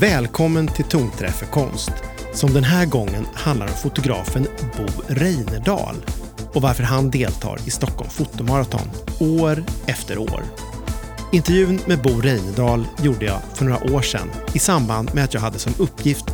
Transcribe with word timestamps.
Välkommen 0.00 0.68
till 0.68 0.84
Tonträff 0.84 1.38
för 1.38 1.46
konst, 1.46 1.92
som 2.32 2.54
den 2.54 2.64
här 2.64 2.86
gången 2.86 3.26
handlar 3.34 3.66
om 3.66 3.72
fotografen 3.72 4.46
Bo 4.76 4.86
Reinerdal 5.06 5.96
och 6.54 6.62
varför 6.62 6.82
han 6.82 7.10
deltar 7.10 7.58
i 7.66 7.70
Stockholm 7.70 8.10
fotomaraton 8.10 8.90
år 9.20 9.64
efter 9.86 10.18
år. 10.18 10.42
Intervjun 11.32 11.80
med 11.86 12.02
Bo 12.02 12.20
Reinerdal 12.20 12.84
gjorde 13.02 13.26
jag 13.26 13.40
för 13.54 13.64
några 13.64 13.94
år 13.94 14.02
sedan 14.02 14.30
i 14.54 14.58
samband 14.58 15.14
med 15.14 15.24
att 15.24 15.34
jag 15.34 15.40
hade 15.40 15.58
som 15.58 15.72
uppgift 15.78 16.24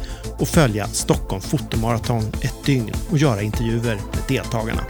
att 0.40 0.48
följa 0.48 0.86
Stockholm 0.86 1.42
fotomaraton 1.42 2.22
ett 2.42 2.64
dygn 2.64 2.94
och 3.10 3.18
göra 3.18 3.42
intervjuer 3.42 3.94
med 3.94 4.22
deltagarna. 4.28 4.82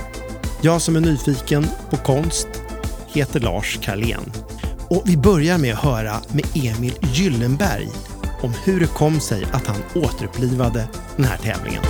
Jag 0.63 0.83
som 0.83 0.97
är 0.97 1.01
nyfiken 1.01 1.67
på 1.91 1.97
konst 1.97 2.49
heter 3.07 3.41
Lars 3.41 3.79
Karlén. 3.83 4.33
Och 4.91 5.03
vi 5.07 5.17
börjar 5.17 5.59
med 5.59 5.75
att 5.75 5.81
höra 5.81 6.17
med 6.33 6.45
Emil 6.55 6.95
Gyllenberg 7.13 7.89
om 8.43 8.53
hur 8.65 8.81
det 8.81 8.87
kom 8.87 9.21
sig 9.21 9.45
att 9.53 9.67
han 9.67 9.83
återupplivade 9.95 10.89
den 11.17 11.25
här 11.25 11.37
tävlingen. 11.37 11.83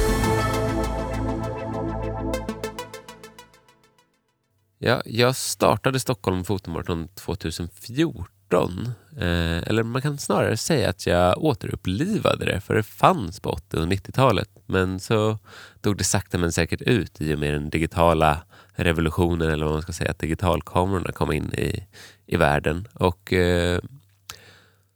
Ja, 4.78 5.02
jag 5.05 5.37
startade 5.37 6.01
Stockholm 6.01 6.45
Fotomaraton 6.45 7.09
2014. 7.09 8.92
Eh, 9.16 9.59
eller 9.69 9.83
man 9.83 10.02
kan 10.02 10.19
snarare 10.19 10.56
säga 10.56 10.91
att 10.91 11.06
jag 11.06 11.38
återupplivade 11.38 12.45
det, 12.45 12.61
för 12.61 12.75
det 12.75 12.83
fanns 12.83 13.41
på 13.41 13.50
80 13.50 13.77
och 13.77 13.87
90-talet. 13.87 14.48
Men 14.66 15.00
så 15.00 15.39
dog 15.80 15.97
det 15.97 16.05
sakta 16.05 16.39
men 16.39 16.53
säkert 16.53 16.83
ut 16.83 17.20
i 17.20 17.34
och 17.34 17.39
med 17.39 17.55
den 17.55 17.70
digitala 17.70 18.42
revolutionen, 18.75 19.50
eller 19.50 19.64
vad 19.64 19.75
man 19.75 19.83
ska 19.83 19.92
säga, 19.92 20.11
att 20.11 20.19
digitalkamerorna 20.19 21.12
kom 21.12 21.33
in 21.33 21.55
i, 21.55 21.87
i 22.27 22.37
världen. 22.37 22.89
Och 22.94 23.33
eh, 23.33 23.81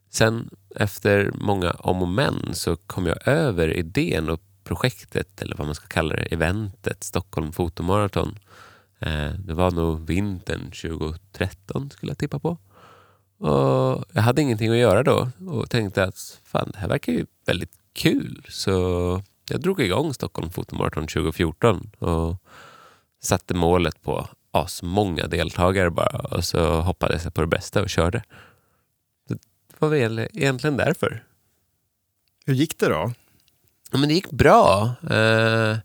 sen 0.09 0.49
efter 0.75 1.31
många 1.35 1.71
om 1.71 2.01
och 2.01 2.07
men 2.07 2.53
så 2.53 2.75
kom 2.75 3.05
jag 3.05 3.27
över 3.27 3.77
idén 3.77 4.29
och 4.29 4.41
projektet, 4.63 5.41
eller 5.41 5.55
vad 5.55 5.67
man 5.67 5.75
ska 5.75 5.87
kalla 5.87 6.15
det, 6.15 6.21
eventet 6.21 7.03
Stockholm 7.03 7.51
Fotomaraton. 7.51 8.39
Eh, 8.99 9.31
det 9.31 9.53
var 9.53 9.71
nog 9.71 10.07
vintern 10.07 10.71
2013 10.71 11.89
skulle 11.89 12.09
jag 12.09 12.17
tippa 12.17 12.39
på. 12.39 12.57
Och 13.39 14.05
jag 14.13 14.21
hade 14.21 14.41
ingenting 14.41 14.71
att 14.71 14.77
göra 14.77 15.03
då 15.03 15.29
och 15.47 15.69
tänkte 15.69 16.03
att 16.03 16.39
fan, 16.43 16.69
det 16.73 16.79
här 16.79 16.87
verkar 16.87 17.13
ju 17.13 17.25
väldigt 17.45 17.71
kul. 17.93 18.45
Så 18.49 18.71
jag 19.49 19.61
drog 19.61 19.81
igång 19.81 20.13
Stockholm 20.13 20.49
Fotomaraton 20.49 21.07
2014 21.07 21.91
och 21.99 22.35
satte 23.21 23.53
målet 23.53 24.01
på 24.01 24.27
asmånga 24.51 25.27
deltagare 25.27 25.89
bara 25.91 26.19
och 26.19 26.45
så 26.45 26.81
hoppades 26.81 27.23
jag 27.23 27.33
på 27.33 27.41
det 27.41 27.47
bästa 27.47 27.81
och 27.81 27.89
körde. 27.89 28.23
Det 29.79 29.85
var 29.85 29.89
väl 29.89 30.19
egentligen 30.19 30.77
därför. 30.77 31.23
Hur 32.45 32.53
gick 32.53 32.79
det 32.79 32.89
då? 32.89 33.13
Ja, 33.91 33.97
men 33.97 34.09
det 34.09 34.15
gick 34.15 34.31
bra. 34.31 34.91
Eh, 35.09 35.77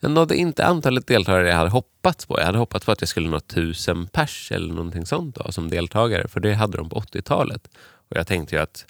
jag 0.00 0.10
nådde 0.10 0.36
inte 0.36 0.64
antalet 0.66 1.06
deltagare 1.06 1.48
jag 1.48 1.56
hade 1.56 1.70
hoppats 1.70 2.26
på. 2.26 2.38
Jag 2.38 2.46
hade 2.46 2.58
hoppats 2.58 2.86
på 2.86 2.92
att 2.92 3.00
jag 3.00 3.08
skulle 3.08 3.28
nå 3.28 3.40
tusen 3.40 4.06
pers 4.06 4.52
eller 4.52 4.74
någonting 4.74 5.06
sånt 5.06 5.34
då, 5.34 5.52
som 5.52 5.70
deltagare, 5.70 6.28
för 6.28 6.40
det 6.40 6.54
hade 6.54 6.76
de 6.76 6.88
på 6.88 7.00
80-talet. 7.00 7.68
Och 8.08 8.16
jag 8.16 8.26
tänkte 8.26 8.56
ju 8.56 8.62
att 8.62 8.86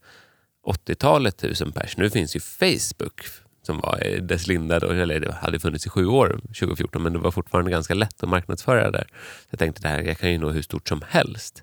80-talet 0.66 1.36
tusen 1.36 1.72
pers, 1.72 1.96
nu 1.96 2.10
finns 2.10 2.36
ju 2.36 2.40
Facebook 2.40 3.24
som 3.62 3.80
var 3.80 4.06
i 4.06 4.20
dess 4.20 4.46
linda, 4.46 4.78
då, 4.78 4.90
eller 4.90 5.20
det 5.20 5.32
hade 5.32 5.58
funnits 5.58 5.86
i 5.86 5.90
sju 5.90 6.06
år 6.06 6.40
2014, 6.42 7.02
men 7.02 7.12
det 7.12 7.18
var 7.18 7.30
fortfarande 7.30 7.70
ganska 7.70 7.94
lätt 7.94 8.22
att 8.22 8.28
marknadsföra 8.28 8.90
där. 8.90 9.06
Jag 9.50 9.58
tänkte 9.58 9.88
att 9.88 10.06
jag 10.06 10.18
kan 10.18 10.32
ju 10.32 10.38
nå 10.38 10.50
hur 10.50 10.62
stort 10.62 10.88
som 10.88 11.02
helst. 11.08 11.62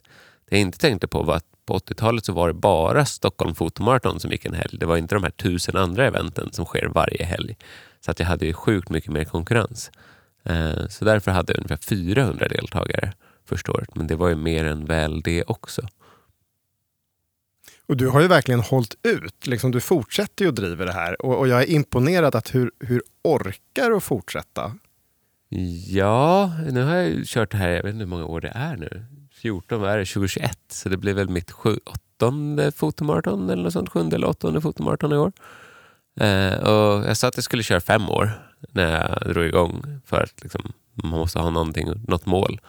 Det 0.49 0.55
jag 0.55 0.61
inte 0.61 0.77
tänkte 0.77 1.07
på 1.07 1.23
var 1.23 1.35
att 1.35 1.45
på 1.65 1.77
80-talet 1.77 2.25
så 2.25 2.33
var 2.33 2.47
det 2.47 2.53
bara 2.53 3.05
Stockholm 3.05 3.55
Fotomaraton 3.55 4.19
som 4.19 4.31
gick 4.31 4.45
en 4.45 4.53
helg. 4.53 4.77
Det 4.77 4.85
var 4.85 4.97
inte 4.97 5.15
de 5.15 5.23
här 5.23 5.31
tusen 5.31 5.77
andra 5.77 6.07
eventen 6.07 6.51
som 6.51 6.65
sker 6.65 6.85
varje 6.85 7.25
helg. 7.25 7.57
Så 7.99 8.11
att 8.11 8.19
jag 8.19 8.27
hade 8.27 8.45
ju 8.45 8.53
sjukt 8.53 8.89
mycket 8.89 9.11
mer 9.11 9.23
konkurrens. 9.23 9.91
Eh, 10.43 10.87
så 10.89 11.05
därför 11.05 11.31
hade 11.31 11.53
jag 11.53 11.57
ungefär 11.57 11.77
400 11.77 12.47
deltagare 12.47 13.13
första 13.45 13.71
året. 13.71 13.95
Men 13.95 14.07
det 14.07 14.15
var 14.15 14.29
ju 14.29 14.35
mer 14.35 14.65
än 14.65 14.85
väl 14.85 15.21
det 15.21 15.43
också. 15.43 15.81
Och 17.87 17.97
du 17.97 18.07
har 18.07 18.21
ju 18.21 18.27
verkligen 18.27 18.59
hållit 18.59 18.95
ut. 19.03 19.47
Liksom, 19.47 19.71
du 19.71 19.81
fortsätter 19.81 20.45
ju 20.45 20.49
att 20.49 20.55
driva 20.55 20.85
det 20.85 20.93
här. 20.93 21.21
Och, 21.25 21.37
och 21.37 21.47
jag 21.47 21.61
är 21.61 21.69
imponerad 21.69 22.35
att 22.35 22.55
hur, 22.55 22.71
hur 22.79 23.01
orkar 23.23 23.89
du 23.89 23.99
fortsätta? 23.99 24.75
Ja, 25.87 26.51
nu 26.71 26.83
har 26.83 26.95
jag 26.95 27.25
kört 27.25 27.51
det 27.51 27.57
här, 27.57 27.69
jag 27.69 27.83
vet 27.83 27.93
inte 27.93 28.03
hur 28.03 28.09
många 28.09 28.25
år 28.25 28.41
det 28.41 28.51
är 28.55 28.75
nu. 28.75 29.05
14, 29.37 29.81
vad 29.81 29.91
är 29.91 29.97
det? 29.97 30.05
2021. 30.05 30.57
Så 30.67 30.89
det 30.89 30.97
blir 30.97 31.13
väl 31.13 31.29
mitt 31.29 31.51
sju, 31.51 31.79
åttonde 31.85 32.71
fotomaraton 32.71 33.49
eller 33.49 33.63
något 33.63 33.73
sånt. 33.73 33.89
Sjunde 33.89 34.15
eller 34.15 34.27
åttonde 34.27 34.61
fotomaraton 34.61 35.13
i 35.13 35.17
år. 35.17 35.31
Eh, 36.19 36.53
och 36.53 37.09
jag 37.09 37.17
sa 37.17 37.27
att 37.27 37.37
jag 37.37 37.43
skulle 37.43 37.63
köra 37.63 37.81
fem 37.81 38.09
år 38.09 38.31
när 38.71 38.91
jag 38.91 39.33
drog 39.33 39.45
igång 39.45 39.99
för 40.05 40.21
att 40.23 40.43
liksom, 40.43 40.73
man 40.93 41.19
måste 41.19 41.39
ha 41.39 41.49
någonting, 41.49 41.87
något 42.07 42.25
mål. 42.25 42.61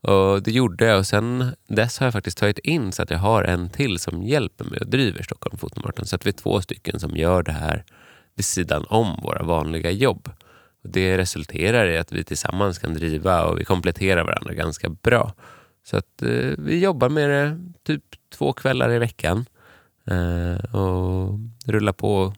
Och 0.00 0.42
Det 0.42 0.50
gjorde 0.50 0.84
jag 0.84 0.98
och 0.98 1.06
sen 1.06 1.52
dess 1.68 1.98
har 1.98 2.06
jag 2.06 2.12
faktiskt 2.12 2.38
tagit 2.38 2.58
in 2.58 2.92
så 2.92 3.02
att 3.02 3.10
jag 3.10 3.18
har 3.18 3.44
en 3.44 3.70
till 3.70 3.98
som 3.98 4.22
hjälper 4.22 4.64
mig 4.64 4.78
och 4.80 4.86
driver 4.86 5.22
Stockholm 5.22 5.58
Fotomaraton. 5.58 6.06
Så 6.06 6.16
att 6.16 6.26
vi 6.26 6.30
är 6.30 6.32
två 6.32 6.60
stycken 6.60 7.00
som 7.00 7.16
gör 7.16 7.42
det 7.42 7.52
här 7.52 7.84
vid 8.34 8.44
sidan 8.44 8.84
om 8.88 9.20
våra 9.22 9.42
vanliga 9.42 9.90
jobb. 9.90 10.30
Och 10.82 10.90
det 10.90 11.18
resulterar 11.18 11.86
i 11.86 11.98
att 11.98 12.12
vi 12.12 12.24
tillsammans 12.24 12.78
kan 12.78 12.94
driva 12.94 13.44
och 13.44 13.60
vi 13.60 13.64
kompletterar 13.64 14.24
varandra 14.24 14.54
ganska 14.54 14.88
bra. 14.88 15.32
Så 15.84 15.96
att 15.96 16.22
eh, 16.22 16.54
vi 16.58 16.78
jobbar 16.78 17.08
med 17.08 17.30
det 17.30 17.58
typ 17.82 18.04
två 18.30 18.52
kvällar 18.52 18.92
i 18.92 18.98
veckan 18.98 19.46
eh, 20.04 20.74
och 20.74 21.38
rullar 21.64 21.92
på. 21.92 22.34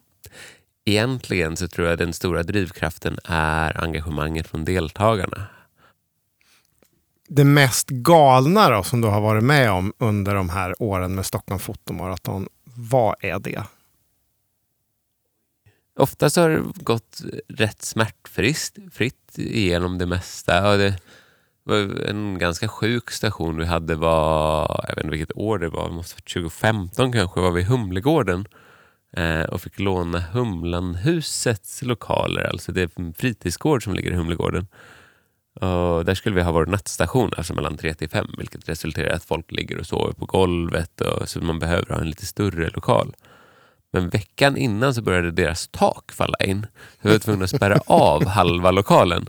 Egentligen 0.85 1.57
så 1.57 1.69
tror 1.69 1.89
jag 1.89 1.99
den 1.99 2.13
stora 2.13 2.43
drivkraften 2.43 3.19
är 3.25 3.85
engagemanget 3.85 4.49
från 4.49 4.65
deltagarna. 4.65 5.47
Det 7.29 7.45
mest 7.45 7.89
galna 7.89 8.71
då, 8.71 8.83
som 8.83 9.01
du 9.01 9.09
har 9.09 9.21
varit 9.21 9.45
med 9.45 9.71
om 9.71 9.93
under 9.99 10.35
de 10.35 10.49
här 10.49 10.83
åren 10.83 11.15
med 11.15 11.27
Stockholm 11.27 11.59
Fotomaraton, 11.59 12.49
vad 12.65 13.15
är 13.21 13.39
det? 13.39 13.65
Oftast 15.97 16.37
har 16.37 16.51
det 16.51 16.63
gått 16.75 17.21
rätt 17.49 17.83
smärtfritt 17.83 18.79
fritt 18.93 19.39
igenom 19.39 19.99
det 19.99 20.07
mesta. 20.07 20.71
Och 20.71 20.79
det 20.79 20.99
en 22.07 22.39
ganska 22.39 22.69
sjuk 22.69 23.11
station 23.11 23.57
vi 23.57 23.65
hade 23.65 23.95
var, 23.95 24.85
jag 24.89 24.97
vet 24.97 25.05
inte 25.05 25.11
vilket 25.11 25.37
år 25.37 25.59
det 25.59 25.69
var, 25.69 25.91
måste 25.91 26.23
2015 26.23 27.13
kanske, 27.13 27.41
var 27.41 27.51
vi 27.51 27.61
i 27.61 27.65
Humlegården 27.65 28.47
eh, 29.17 29.43
och 29.43 29.61
fick 29.61 29.79
låna 29.79 30.21
Humlanhusets 30.21 31.83
lokaler, 31.83 32.45
alltså 32.45 32.73
det 32.73 32.83
är 32.83 32.91
en 32.95 33.15
fritidsgård 33.15 33.85
som 33.85 33.95
ligger 33.95 34.11
i 34.11 34.15
Humlegården. 34.15 34.67
Och 35.55 36.05
där 36.05 36.15
skulle 36.15 36.37
vi 36.37 36.43
ha 36.43 36.53
vår 36.53 36.67
nattstation, 36.67 37.31
alltså 37.37 37.55
mellan 37.55 37.77
3 37.77 37.95
till 37.95 38.09
5, 38.09 38.27
vilket 38.39 38.69
resulterar 38.69 39.09
i 39.09 39.13
att 39.13 39.25
folk 39.25 39.53
ligger 39.53 39.79
och 39.79 39.87
sover 39.87 40.13
på 40.13 40.27
golvet, 40.27 41.01
och, 41.01 41.29
så 41.29 41.41
man 41.41 41.59
behöver 41.59 41.95
ha 41.95 42.01
en 42.01 42.09
lite 42.09 42.27
större 42.27 42.71
lokal. 42.71 43.15
Men 43.95 44.09
veckan 44.09 44.57
innan 44.57 44.95
så 44.95 45.03
började 45.03 45.31
deras 45.31 45.69
tak 45.69 46.13
falla 46.13 46.37
in. 46.41 46.67
Så 47.03 47.09
vi 47.09 47.13
var 47.13 47.19
tvungna 47.19 47.45
att 47.45 47.51
spärra 47.51 47.81
av 47.87 48.27
halva 48.29 48.71
lokalen. 48.71 49.27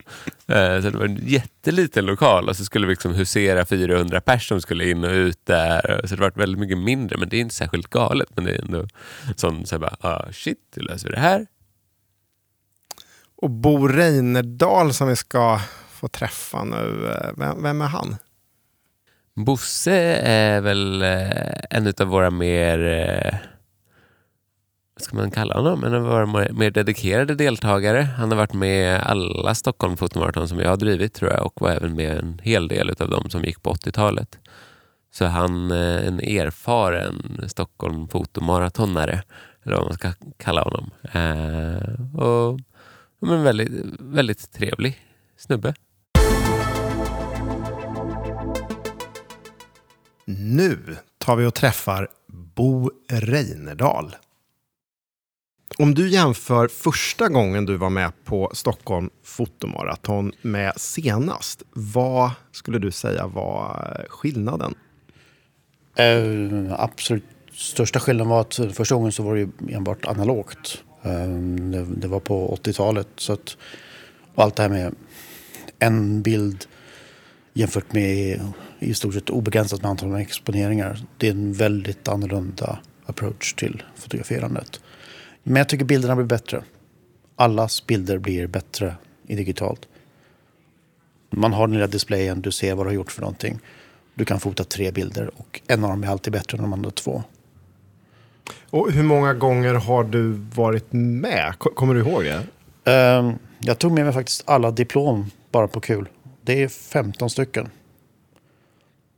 Eh, 0.47 0.81
så 0.81 0.90
det 0.90 0.97
var 0.97 1.06
en 1.06 1.28
jätteliten 1.28 2.06
lokal 2.06 2.50
och 2.50 2.57
så 2.57 2.66
skulle 2.66 2.88
vi 2.88 2.94
liksom 2.94 3.13
husera 3.13 3.66
400 3.66 4.22
personer 4.22 4.59
som 4.59 4.62
skulle 4.62 4.90
in 4.90 5.03
och 5.03 5.12
ut 5.12 5.46
där. 5.46 6.02
Så 6.06 6.16
det 6.16 6.22
var 6.22 6.31
väldigt 6.35 6.59
mycket 6.59 6.78
mindre, 6.78 7.18
men 7.18 7.29
det 7.29 7.38
är 7.38 7.41
inte 7.41 7.56
särskilt 7.56 7.90
galet. 7.90 8.29
Men 8.35 8.46
det 8.46 8.52
är 8.52 8.62
ändå 8.62 8.88
sån 9.35 9.66
så 9.66 9.79
bara, 9.79 9.96
ah, 10.02 10.31
shit, 10.31 10.59
hur 10.75 10.84
löser 10.84 11.09
vi 11.09 11.16
det 11.16 11.22
här? 11.22 11.47
Och 13.35 13.50
Bo 13.50 13.88
Reinerdal 13.88 14.94
som 14.94 15.07
vi 15.07 15.16
ska 15.16 15.59
få 15.90 16.08
träffa 16.08 16.64
nu, 16.64 17.11
eh, 17.11 17.29
vem, 17.37 17.64
vem 17.64 17.82
är 17.82 17.87
han? 17.87 18.16
Bosse 19.35 19.96
är 20.23 20.61
väl 20.61 21.02
eh, 21.02 21.53
en 21.70 21.93
av 21.99 22.08
våra 22.08 22.29
mer 22.29 22.79
vad 24.95 25.03
ska 25.03 25.16
man 25.16 25.31
kalla 25.31 25.55
honom, 25.55 25.84
en 25.84 25.93
av 25.93 26.01
våra 26.01 26.25
mer 26.53 26.72
dedikerade 26.72 27.35
deltagare. 27.35 28.01
Han 28.01 28.31
har 28.31 28.37
varit 28.37 28.53
med 28.53 28.99
alla 28.99 29.55
Stockholm 29.55 29.97
fotomaraton 29.97 30.47
som 30.47 30.59
jag 30.59 30.69
har 30.69 30.78
drivit 30.78 31.13
tror 31.13 31.31
jag 31.31 31.45
och 31.45 31.61
var 31.61 31.69
även 31.69 31.95
med 31.95 32.17
en 32.17 32.40
hel 32.43 32.67
del 32.67 32.95
av 32.99 33.09
dem 33.09 33.29
som 33.29 33.43
gick 33.43 33.63
på 33.63 33.73
80-talet. 33.73 34.40
Så 35.11 35.25
han 35.25 35.72
är 35.72 35.99
en 35.99 36.19
erfaren 36.19 37.41
Stockholm 37.47 38.07
fotomaratonare, 38.07 39.23
eller 39.63 39.75
vad 39.75 39.85
man 39.85 39.93
ska 39.93 40.13
kalla 40.37 40.61
honom. 40.61 40.91
Eh, 41.11 42.22
och 42.22 42.59
men 43.19 43.43
väldigt, 43.43 43.72
väldigt 43.99 44.51
trevlig 44.51 44.99
snubbe. 45.37 45.73
Nu 50.25 50.78
tar 51.17 51.35
vi 51.35 51.46
och 51.46 51.53
träffar 51.53 52.07
Bo 52.28 52.91
Reinerdal. 53.09 54.16
Om 55.78 55.96
du 55.96 56.09
jämför 56.09 56.67
första 56.67 57.29
gången 57.29 57.66
du 57.66 57.78
var 57.78 57.90
med 57.90 58.11
på 58.25 58.52
Stockholm 58.53 59.09
fotomaraton 59.23 60.31
med 60.41 60.73
senast, 60.78 61.64
vad 61.73 62.31
skulle 62.52 62.79
du 62.79 62.91
säga 62.91 63.28
var 63.28 63.96
eh, 63.99 64.09
skillnaden? 64.09 64.75
Uh, 65.99 66.73
absolut 66.78 67.23
största 67.55 67.99
skillnaden 67.99 68.29
var 68.29 68.41
att 68.41 68.59
första 68.73 68.96
gången 68.96 69.11
så 69.11 69.23
var 69.23 69.35
det 69.35 69.73
enbart 69.75 70.05
analogt. 70.05 70.84
Ehm, 71.03 71.72
det, 71.72 71.85
det 71.85 72.08
var 72.08 72.20
på 72.20 72.58
80-talet. 72.64 73.08
Så 73.16 73.34
att, 73.34 73.58
och 74.35 74.43
allt 74.43 74.55
det 74.55 74.61
här 74.61 74.70
med 74.70 74.96
en 75.79 76.22
bild 76.22 76.66
jämfört 77.53 77.93
med 77.93 78.40
i 78.79 78.93
stort 78.93 79.14
sett 79.14 79.29
obegränsat 79.29 79.81
med 79.81 79.91
antal 79.91 80.16
exponeringar. 80.16 80.99
Det 81.17 81.28
är 81.28 81.31
en 81.31 81.53
väldigt 81.53 82.08
annorlunda 82.08 82.79
approach 83.05 83.53
till 83.53 83.84
fotograferandet. 83.96 84.83
Men 85.43 85.55
jag 85.55 85.69
tycker 85.69 85.85
bilderna 85.85 86.16
blir 86.16 86.25
bättre. 86.25 86.63
Allas 87.35 87.87
bilder 87.87 88.17
blir 88.17 88.47
bättre 88.47 88.95
i 89.28 89.35
digitalt. 89.35 89.87
Man 91.29 91.53
har 91.53 91.67
den 91.67 91.73
lilla 91.73 91.87
displayen, 91.87 92.41
du 92.41 92.51
ser 92.51 92.75
vad 92.75 92.85
du 92.85 92.90
har 92.90 92.95
gjort 92.95 93.11
för 93.11 93.22
någonting. 93.22 93.59
Du 94.13 94.25
kan 94.25 94.40
fota 94.40 94.63
tre 94.63 94.91
bilder 94.91 95.31
och 95.37 95.61
en 95.67 95.84
av 95.84 95.90
dem 95.90 96.03
är 96.03 96.07
alltid 96.07 96.34
bättre 96.34 96.57
än 96.57 96.63
de 96.63 96.73
andra 96.73 96.91
två. 96.91 97.23
Och 98.69 98.91
hur 98.91 99.03
många 99.03 99.34
gånger 99.34 99.73
har 99.73 100.03
du 100.03 100.31
varit 100.55 100.87
med? 100.91 101.53
Kommer 101.57 101.93
du 101.93 101.99
ihåg 101.99 102.23
det? 102.23 102.41
Um, 102.91 103.37
jag 103.59 103.79
tog 103.79 103.91
med 103.91 104.05
mig 104.05 104.13
faktiskt 104.13 104.43
alla 104.46 104.72
diplom 104.72 105.31
bara 105.51 105.67
på 105.67 105.79
kul. 105.79 106.09
Det 106.41 106.63
är 106.63 106.67
15 106.67 107.29
stycken. 107.29 107.69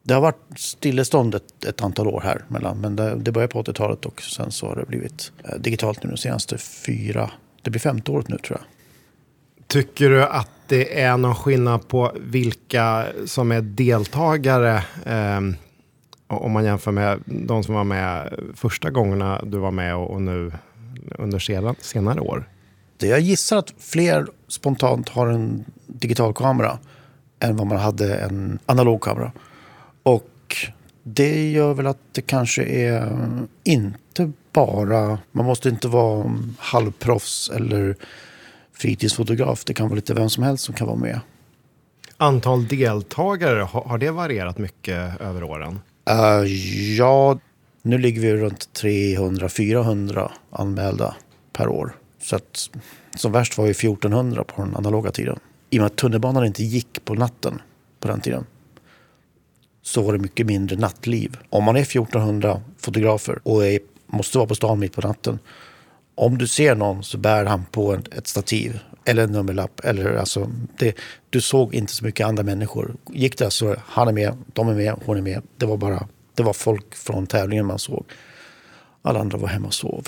Det 0.07 0.13
har 0.13 0.21
varit 0.21 0.59
stillestånd 0.59 1.35
ett, 1.35 1.65
ett 1.65 1.81
antal 1.81 2.07
år 2.07 2.21
här 2.21 2.41
mellan, 2.47 2.81
men 2.81 2.95
det, 2.95 3.15
det 3.15 3.31
började 3.31 3.53
på 3.53 3.63
80-talet 3.63 4.05
och 4.05 4.21
sen 4.21 4.51
så 4.51 4.67
har 4.67 4.75
det 4.75 4.85
blivit 4.85 5.31
eh, 5.43 5.59
digitalt 5.59 6.03
nu 6.03 6.09
de 6.09 6.17
senaste 6.17 6.57
fyra, 6.57 7.31
det 7.61 7.69
blir 7.69 7.79
femte 7.79 8.11
året 8.11 8.27
nu 8.27 8.37
tror 8.37 8.59
jag. 8.59 8.67
Tycker 9.67 10.09
du 10.09 10.23
att 10.23 10.49
det 10.67 11.01
är 11.01 11.17
någon 11.17 11.35
skillnad 11.35 11.87
på 11.87 12.11
vilka 12.19 13.05
som 13.25 13.51
är 13.51 13.61
deltagare 13.61 14.83
eh, 15.05 15.41
om 16.27 16.51
man 16.51 16.65
jämför 16.65 16.91
med 16.91 17.19
de 17.25 17.63
som 17.63 17.75
var 17.75 17.83
med 17.83 18.39
första 18.55 18.89
gångerna 18.89 19.41
du 19.45 19.57
var 19.57 19.71
med 19.71 19.95
och, 19.95 20.11
och 20.11 20.21
nu 20.21 20.51
under 21.17 21.39
senare, 21.39 21.75
senare 21.79 22.19
år? 22.19 22.49
Jag 22.97 23.19
gissar 23.19 23.57
att 23.57 23.73
fler 23.79 24.27
spontant 24.47 25.09
har 25.09 25.27
en 25.27 25.65
digital 25.87 26.33
kamera 26.33 26.79
än 27.39 27.57
vad 27.57 27.67
man 27.67 27.77
hade 27.77 28.15
en 28.15 28.59
analog 28.65 29.01
kamera. 29.01 29.31
Och 30.05 30.57
det 31.03 31.51
gör 31.51 31.73
väl 31.73 31.87
att 31.87 31.99
det 32.11 32.21
kanske 32.21 32.63
är 32.63 33.19
inte 33.63 34.31
bara, 34.53 35.19
man 35.31 35.45
måste 35.45 35.69
inte 35.69 35.87
vara 35.87 36.33
halvproffs 36.57 37.49
eller 37.55 37.95
fritidsfotograf. 38.73 39.65
Det 39.65 39.73
kan 39.73 39.87
vara 39.87 39.95
lite 39.95 40.13
vem 40.13 40.29
som 40.29 40.43
helst 40.43 40.63
som 40.63 40.75
kan 40.75 40.87
vara 40.87 40.97
med. 40.97 41.19
Antal 42.17 42.67
deltagare, 42.67 43.61
har 43.61 43.97
det 43.97 44.11
varierat 44.11 44.57
mycket 44.57 45.21
över 45.21 45.43
åren? 45.43 45.79
Uh, 46.09 46.47
ja, 46.97 47.39
nu 47.81 47.97
ligger 47.97 48.21
vi 48.21 48.33
runt 48.33 48.69
300-400 48.73 50.31
anmälda 50.49 51.15
per 51.53 51.67
år. 51.67 51.95
Så 52.21 52.35
att, 52.35 52.69
som 53.15 53.31
värst 53.31 53.57
var 53.57 53.65
vi 53.65 53.71
1400 53.71 54.43
på 54.43 54.61
den 54.61 54.75
analoga 54.75 55.11
tiden. 55.11 55.39
I 55.69 55.77
och 55.77 55.81
med 55.81 55.85
att 55.85 55.95
tunnelbanan 55.95 56.45
inte 56.45 56.63
gick 56.63 57.05
på 57.05 57.13
natten 57.13 57.61
på 57.99 58.07
den 58.07 58.21
tiden 58.21 58.45
så 59.85 60.01
var 60.01 60.13
det 60.13 60.19
mycket 60.19 60.45
mindre 60.45 60.75
nattliv. 60.75 61.37
Om 61.49 61.63
man 61.63 61.75
är 61.75 61.81
1400 61.81 62.61
fotografer 62.77 63.39
och 63.43 63.65
är, 63.65 63.79
måste 64.07 64.37
vara 64.37 64.47
på 64.47 64.55
stan 64.55 64.79
mitt 64.79 64.95
på 64.95 65.01
natten. 65.01 65.39
Om 66.15 66.37
du 66.37 66.47
ser 66.47 66.75
någon 66.75 67.03
så 67.03 67.17
bär 67.17 67.45
han 67.45 67.65
på 67.65 67.93
ett 67.93 68.27
stativ 68.27 68.79
eller 69.05 69.23
en 69.23 69.31
nummerlapp. 69.31 69.79
Eller 69.83 70.15
alltså, 70.15 70.51
det, 70.77 70.95
du 71.29 71.41
såg 71.41 71.73
inte 71.73 71.93
så 71.93 72.05
mycket 72.05 72.27
andra 72.27 72.43
människor. 72.43 72.95
Gick 73.09 73.37
det 73.37 73.51
så 73.51 73.75
han 73.85 74.07
är 74.07 74.11
med, 74.11 74.37
de 74.53 74.69
är 74.69 74.73
med, 74.73 74.95
hon 75.05 75.17
är 75.17 75.21
med. 75.21 75.41
Det 75.57 75.65
var 75.65 75.77
bara 75.77 76.07
det 76.35 76.43
var 76.43 76.53
folk 76.53 76.95
från 76.95 77.27
tävlingen 77.27 77.65
man 77.65 77.79
såg. 77.79 78.05
Alla 79.01 79.19
andra 79.19 79.37
var 79.37 79.47
hemma 79.47 79.67
och 79.67 79.73
sov. 79.73 80.07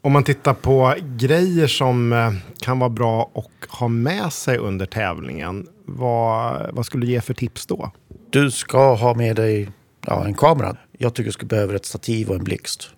Om 0.00 0.12
man 0.12 0.24
tittar 0.24 0.54
på 0.54 0.94
grejer 1.16 1.66
som 1.66 2.12
eh, 2.12 2.32
kan 2.60 2.78
vara 2.78 2.90
bra 2.90 3.30
att 3.34 3.70
ha 3.70 3.88
med 3.88 4.32
sig 4.32 4.58
under 4.58 4.86
tävlingen. 4.86 5.66
Vad, 5.84 6.70
vad 6.74 6.86
skulle 6.86 7.06
du 7.06 7.12
ge 7.12 7.20
för 7.20 7.34
tips 7.34 7.66
då? 7.66 7.90
Du 8.30 8.50
ska 8.50 8.94
ha 8.94 9.14
med 9.14 9.36
dig 9.36 9.68
ja, 10.06 10.26
en 10.26 10.34
kamera. 10.34 10.76
Jag 10.98 11.14
tycker 11.14 11.40
du 11.40 11.46
behöver 11.46 11.74
ett 11.74 11.86
stativ 11.86 12.28
och 12.28 12.34
en 12.34 12.44
blixt. 12.44 12.88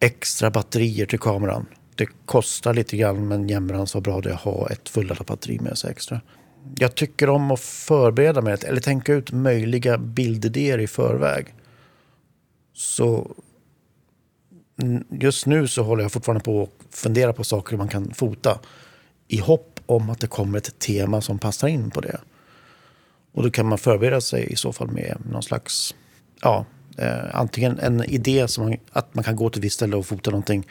Extra 0.00 0.50
batterier 0.50 1.06
till 1.06 1.18
kameran. 1.18 1.66
Det 1.94 2.08
kostar 2.24 2.74
lite 2.74 2.96
grann 2.96 3.28
men 3.28 3.48
jämrans 3.48 3.94
var 3.94 4.00
bra 4.00 4.20
det 4.20 4.34
att 4.34 4.40
ha 4.40 4.70
ett 4.70 4.88
fulladdat 4.88 5.26
batteri 5.26 5.60
med 5.60 5.78
sig 5.78 5.90
extra. 5.90 6.20
Jag 6.78 6.94
tycker 6.94 7.28
om 7.28 7.50
att 7.50 7.60
förbereda 7.60 8.40
mig 8.40 8.56
eller 8.64 8.80
tänka 8.80 9.12
ut 9.12 9.32
möjliga 9.32 9.98
bildidéer 9.98 10.78
i 10.78 10.86
förväg. 10.86 11.54
Så 12.72 13.34
just 15.10 15.46
nu 15.46 15.68
så 15.68 15.82
håller 15.82 16.02
jag 16.02 16.12
fortfarande 16.12 16.44
på 16.44 16.62
att 16.62 16.96
fundera 16.96 17.32
på 17.32 17.44
saker 17.44 17.76
man 17.76 17.88
kan 17.88 18.14
fota 18.14 18.58
i 19.28 19.38
hopp 19.38 19.80
om 19.86 20.10
att 20.10 20.20
det 20.20 20.26
kommer 20.26 20.58
ett 20.58 20.78
tema 20.78 21.20
som 21.20 21.38
passar 21.38 21.68
in 21.68 21.90
på 21.90 22.00
det. 22.00 22.20
Och 23.34 23.42
då 23.42 23.50
kan 23.50 23.66
man 23.66 23.78
förbereda 23.78 24.20
sig 24.20 24.52
i 24.52 24.56
så 24.56 24.72
fall 24.72 24.90
med 24.90 25.16
någon 25.30 25.42
slags, 25.42 25.94
ja, 26.42 26.64
eh, 26.98 27.36
antingen 27.36 27.78
en 27.78 28.04
idé 28.04 28.48
som 28.48 28.64
man, 28.64 28.76
att 28.92 29.14
man 29.14 29.24
kan 29.24 29.36
gå 29.36 29.50
till 29.50 29.60
ett 29.60 29.64
visst 29.64 29.76
ställe 29.76 29.96
och 29.96 30.06
fota 30.06 30.30
någonting 30.30 30.66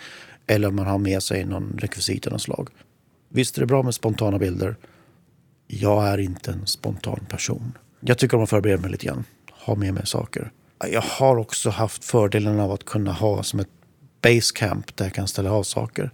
eller 0.47 0.71
man 0.71 0.85
har 0.85 0.97
med 0.97 1.23
sig 1.23 1.45
någon 1.45 1.77
rekvisit 1.79 2.27
av 2.27 2.33
något 2.33 2.41
slag. 2.41 2.69
Visst 3.29 3.57
är 3.57 3.61
det 3.61 3.67
bra 3.67 3.83
med 3.83 3.93
spontana 3.93 4.37
bilder. 4.37 4.75
Jag 5.67 6.07
är 6.07 6.17
inte 6.17 6.51
en 6.51 6.67
spontan 6.67 7.25
person. 7.29 7.77
Jag 7.99 8.17
tycker 8.17 8.37
om 8.37 8.43
att 8.43 8.49
förbereda 8.49 8.81
mig 8.81 8.91
lite 8.91 9.05
grann. 9.05 9.23
Ha 9.51 9.75
med 9.75 9.93
mig 9.93 10.05
saker. 10.05 10.51
Jag 10.91 11.01
har 11.01 11.37
också 11.37 11.69
haft 11.69 12.05
fördelen 12.05 12.59
av 12.59 12.71
att 12.71 12.85
kunna 12.85 13.13
ha 13.13 13.43
som 13.43 13.59
ett 13.59 13.69
basecamp 14.21 14.97
där 14.97 15.05
jag 15.05 15.13
kan 15.13 15.27
ställa 15.27 15.51
av 15.51 15.63
saker. 15.63 16.11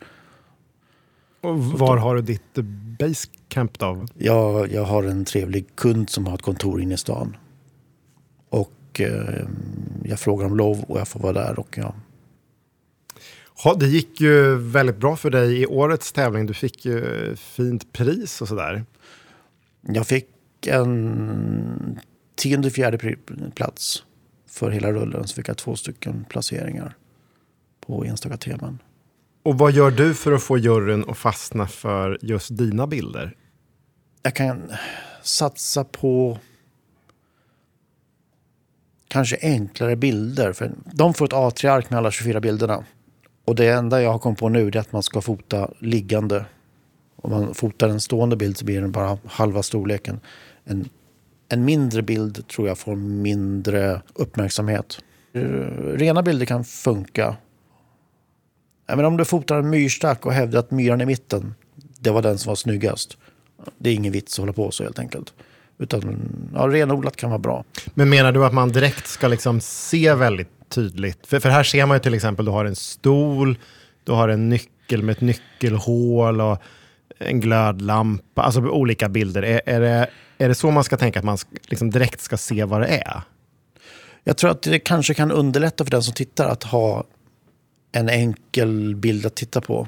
Och 1.41 1.59
var 1.59 1.97
har 1.97 2.15
du 2.15 2.21
ditt 2.21 2.53
basecamp 3.49 3.79
då? 3.79 4.05
Jag, 4.17 4.71
jag 4.71 4.83
har 4.83 5.03
en 5.03 5.25
trevlig 5.25 5.75
kund 5.75 6.09
som 6.09 6.27
har 6.27 6.35
ett 6.35 6.41
kontor 6.41 6.81
inne 6.81 6.93
i 6.93 6.97
stan. 6.97 7.37
Och 8.49 8.99
eh, 8.99 9.47
jag 10.03 10.19
frågar 10.19 10.45
om 10.45 10.57
lov 10.57 10.83
och 10.83 10.99
jag 10.99 11.07
får 11.07 11.19
vara 11.19 11.33
där. 11.33 11.59
Och 11.59 11.77
ja. 11.77 11.95
Ja, 13.63 13.75
det 13.79 13.87
gick 13.87 14.21
ju 14.21 14.55
väldigt 14.55 14.97
bra 14.97 15.15
för 15.15 15.29
dig 15.29 15.61
i 15.61 15.65
årets 15.65 16.11
tävling. 16.11 16.45
Du 16.45 16.53
fick 16.53 16.85
ju 16.85 17.35
fint 17.35 17.93
pris 17.93 18.41
och 18.41 18.47
sådär. 18.47 18.85
Jag 19.81 20.07
fick 20.07 20.27
en 20.67 21.99
tionde 22.35 22.69
fjärde 22.71 23.15
plats 23.55 24.03
för 24.49 24.71
hela 24.71 24.91
rullen. 24.91 25.27
Så 25.27 25.35
fick 25.35 25.49
jag 25.49 25.57
två 25.57 25.75
stycken 25.75 26.25
placeringar 26.29 26.95
på 27.85 28.05
enstaka 28.05 28.37
teman. 28.37 28.79
Och 29.43 29.57
vad 29.57 29.71
gör 29.71 29.91
du 29.91 30.13
för 30.13 30.31
att 30.31 30.43
få 30.43 30.57
juryn 30.57 31.05
att 31.07 31.17
fastna 31.17 31.67
för 31.67 32.17
just 32.21 32.57
dina 32.57 32.87
bilder? 32.87 33.35
Jag 34.23 34.33
kan 34.33 34.71
satsa 35.23 35.83
på 35.83 36.37
kanske 39.07 39.37
enklare 39.41 39.95
bilder. 39.95 40.53
För 40.53 40.71
de 40.93 41.13
får 41.13 41.25
ett 41.25 41.31
A3-ark 41.31 41.89
med 41.89 41.97
alla 41.97 42.11
24 42.11 42.39
bilderna. 42.39 42.83
Och 43.45 43.55
det 43.55 43.67
enda 43.67 44.01
jag 44.01 44.11
har 44.11 44.19
kommit 44.19 44.39
på 44.39 44.49
nu 44.49 44.67
är 44.67 44.77
att 44.77 44.91
man 44.91 45.03
ska 45.03 45.21
fota 45.21 45.71
liggande. 45.79 46.45
Om 47.15 47.31
man 47.31 47.53
fotar 47.53 47.89
en 47.89 48.01
stående 48.01 48.35
bild 48.35 48.57
så 48.57 48.65
blir 48.65 48.81
den 48.81 48.91
bara 48.91 49.17
halva 49.25 49.63
storleken. 49.63 50.19
En, 50.63 50.89
en 51.49 51.65
mindre 51.65 52.01
bild 52.01 52.47
tror 52.47 52.67
jag 52.67 52.77
får 52.77 52.95
mindre 52.95 54.01
uppmärksamhet. 54.13 54.99
Rena 55.95 56.23
bilder 56.23 56.45
kan 56.45 56.63
funka 56.63 57.35
Även 58.89 59.05
om 59.05 59.17
du 59.17 59.25
fotar 59.25 59.59
en 59.59 59.69
myrstack 59.69 60.25
och 60.25 60.33
hävdar 60.33 60.59
att 60.59 60.71
myran 60.71 61.01
i 61.01 61.05
mitten, 61.05 61.55
det 61.99 62.11
var 62.11 62.21
den 62.21 62.37
som 62.37 62.49
var 62.49 62.55
snyggast. 62.55 63.17
Det 63.77 63.89
är 63.89 63.93
ingen 63.93 64.13
vits 64.13 64.33
att 64.33 64.43
hålla 64.43 64.53
på 64.53 64.71
så 64.71 64.83
helt 64.83 64.99
enkelt. 64.99 65.33
Utan 65.77 66.19
ja, 66.53 66.67
renodlat 66.67 67.15
kan 67.15 67.29
vara 67.29 67.39
bra. 67.39 67.63
Men 67.93 68.09
menar 68.09 68.31
du 68.31 68.45
att 68.45 68.53
man 68.53 68.69
direkt 68.69 69.07
ska 69.07 69.27
liksom 69.27 69.61
se 69.61 70.13
väldigt 70.13 70.69
tydligt? 70.69 71.27
För, 71.27 71.39
för 71.39 71.49
här 71.49 71.63
ser 71.63 71.85
man 71.85 71.95
ju 71.95 71.99
till 71.99 72.13
exempel, 72.13 72.45
du 72.45 72.51
har 72.51 72.65
en 72.65 72.75
stol, 72.75 73.57
du 74.03 74.11
har 74.11 74.29
en 74.29 74.49
nyckel 74.49 75.03
med 75.03 75.15
ett 75.15 75.21
nyckelhål 75.21 76.41
och 76.41 76.57
en 77.17 77.39
glödlampa. 77.39 78.41
Alltså 78.41 78.61
olika 78.61 79.09
bilder. 79.09 79.43
Är, 79.43 79.61
är, 79.65 79.79
det, 79.79 80.09
är 80.37 80.47
det 80.47 80.55
så 80.55 80.71
man 80.71 80.83
ska 80.83 80.97
tänka, 80.97 81.19
att 81.19 81.25
man 81.25 81.37
liksom 81.67 81.89
direkt 81.89 82.21
ska 82.21 82.37
se 82.37 82.63
vad 82.63 82.81
det 82.81 82.87
är? 82.87 83.21
Jag 84.23 84.37
tror 84.37 84.51
att 84.51 84.61
det 84.61 84.79
kanske 84.79 85.13
kan 85.13 85.31
underlätta 85.31 85.83
för 85.83 85.91
den 85.91 86.03
som 86.03 86.13
tittar 86.13 86.49
att 86.49 86.63
ha 86.63 87.03
en 87.91 88.09
enkel 88.09 88.95
bild 88.95 89.25
att 89.25 89.35
titta 89.35 89.61
på. 89.61 89.87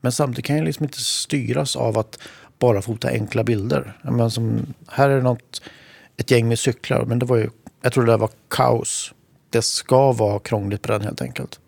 Men 0.00 0.12
samtidigt 0.12 0.44
kan 0.44 0.56
jag 0.56 0.64
liksom 0.64 0.84
inte 0.84 1.00
styras 1.00 1.76
av 1.76 1.98
att 1.98 2.18
bara 2.58 2.82
fota 2.82 3.08
enkla 3.08 3.44
bilder. 3.44 3.92
Men 4.02 4.30
som, 4.30 4.74
här 4.88 5.10
är 5.10 5.16
det 5.16 5.22
något, 5.22 5.62
ett 6.16 6.30
gäng 6.30 6.48
med 6.48 6.58
cyklar, 6.58 7.04
men 7.04 7.18
det 7.18 7.26
var 7.26 7.36
ju, 7.36 7.50
jag 7.82 7.92
tror 7.92 8.04
det 8.04 8.12
där 8.12 8.18
var 8.18 8.30
kaos. 8.48 9.14
Det 9.50 9.62
ska 9.62 10.12
vara 10.12 10.38
krångligt 10.38 10.82
på 10.82 10.92
den 10.92 11.02
helt 11.02 11.22
enkelt. 11.22 11.60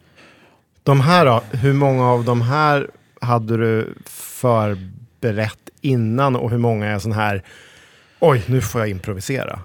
De 0.83 1.01
här 1.01 1.27
då, 1.27 1.43
hur 1.51 1.73
många 1.73 2.11
av 2.11 2.25
de 2.25 2.43
här 2.43 2.91
hade 3.21 3.57
du 3.57 3.95
förberett 4.07 5.71
innan 5.81 6.37
och 6.37 6.51
hur 6.51 6.59
många 6.59 6.87
är 6.87 6.99
sån 6.99 7.13
här, 7.13 7.43
oj, 8.19 8.45
nu 8.47 8.61
får 8.61 8.81
jag 8.81 8.91
improvisera? 8.91 9.61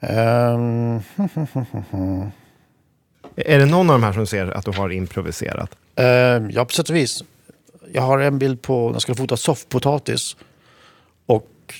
Um, 0.00 1.02
Är 3.36 3.58
det 3.58 3.66
någon 3.66 3.90
av 3.90 4.00
de 4.00 4.02
här 4.02 4.12
som 4.12 4.26
ser 4.26 4.50
att 4.50 4.64
du 4.64 4.70
har 4.70 4.90
improviserat? 4.90 5.76
Eh, 5.96 6.06
ja, 6.50 6.64
på 6.64 6.72
sätt 6.72 6.88
och 6.88 6.96
vis. 6.96 7.24
Jag 7.94 8.02
har 8.02 8.18
en 8.18 8.38
bild 8.38 8.62
på 8.62 8.86
när 8.86 8.92
jag 8.92 9.02
skulle 9.02 9.16
fota 9.16 9.36
soffpotatis. 9.36 10.36
Och 11.26 11.74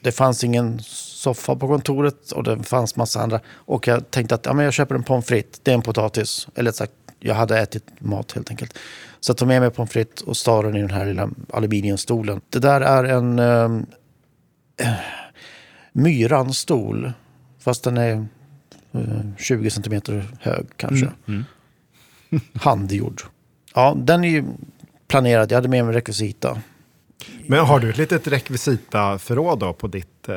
det 0.00 0.12
fanns 0.12 0.44
ingen 0.44 0.78
soffa 0.82 1.56
på 1.56 1.68
kontoret 1.68 2.32
och 2.32 2.44
det 2.44 2.62
fanns 2.62 2.96
massa 2.96 3.20
andra. 3.20 3.40
Och 3.48 3.88
jag 3.88 4.10
tänkte 4.10 4.34
att 4.34 4.46
ja, 4.46 4.52
men 4.52 4.64
jag 4.64 4.74
köper 4.74 4.94
en 4.94 5.02
pommes 5.02 5.26
frites, 5.26 5.60
det 5.62 5.70
är 5.70 5.74
en 5.74 5.82
potatis. 5.82 6.48
Eller 6.54 6.72
sagt, 6.72 6.92
jag 7.20 7.34
hade 7.34 7.58
ätit 7.58 7.84
mat 7.98 8.32
helt 8.32 8.50
enkelt. 8.50 8.78
Så 9.20 9.30
jag 9.30 9.36
tog 9.36 9.48
med 9.48 9.62
mig 9.62 9.70
pommes 9.70 9.90
frites 9.90 10.22
och 10.22 10.36
stal 10.36 10.64
den 10.64 10.76
i 10.76 10.80
den 10.80 10.90
här 10.90 11.06
lilla 11.06 11.30
aluminiumstolen. 11.52 12.40
Det 12.48 12.58
där 12.58 12.80
är 12.80 13.04
en 13.04 13.38
eh, 13.38 13.80
myranstol. 15.92 17.12
Fast 17.58 17.84
den 17.84 17.96
är 17.96 18.26
eh, 18.92 19.36
20 19.38 19.70
centimeter 19.70 20.24
hög 20.40 20.66
kanske. 20.76 21.10
Handgjord. 22.54 23.22
Ja, 23.74 23.94
den 23.98 24.24
är 24.24 24.28
ju 24.28 24.44
planerad. 25.10 25.52
Jag 25.52 25.56
hade 25.56 25.68
med 25.68 25.84
mig 25.84 25.94
rekvisita. 25.94 26.58
Men 27.46 27.58
har 27.58 27.80
du 27.80 27.90
ett 27.90 27.98
litet 27.98 28.26
rekvisitaförråd 28.28 29.58
då 29.58 29.72
på 29.72 29.86
ditt 29.86 30.28
eh, 30.28 30.36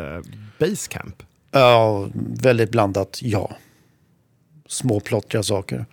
basecamp? 0.60 1.24
Ja, 1.52 2.08
väldigt 2.42 2.72
blandat, 2.72 3.20
ja. 3.22 3.52
Små 4.68 5.00
plottriga 5.00 5.44
saker. 5.44 5.86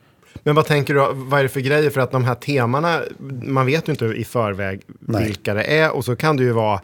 Men 0.43 0.55
vad 0.55 0.67
tänker 0.67 0.95
du, 0.95 1.01
vad 1.15 1.39
är 1.41 1.43
det 1.43 1.49
för 1.49 1.61
grejer? 1.61 1.91
För 1.91 2.01
att 2.01 2.11
de 2.11 2.25
här 2.25 2.35
temana, 2.35 3.03
man 3.43 3.67
vet 3.67 3.89
ju 3.89 3.93
inte 3.93 4.05
i 4.05 4.25
förväg 4.25 4.81
Nej. 5.01 5.25
vilka 5.25 5.55
det 5.55 5.63
är. 5.65 5.91
Och 5.91 6.05
så 6.05 6.17
kan 6.17 6.37
det 6.37 6.43
ju 6.43 6.53
vara, 6.53 6.81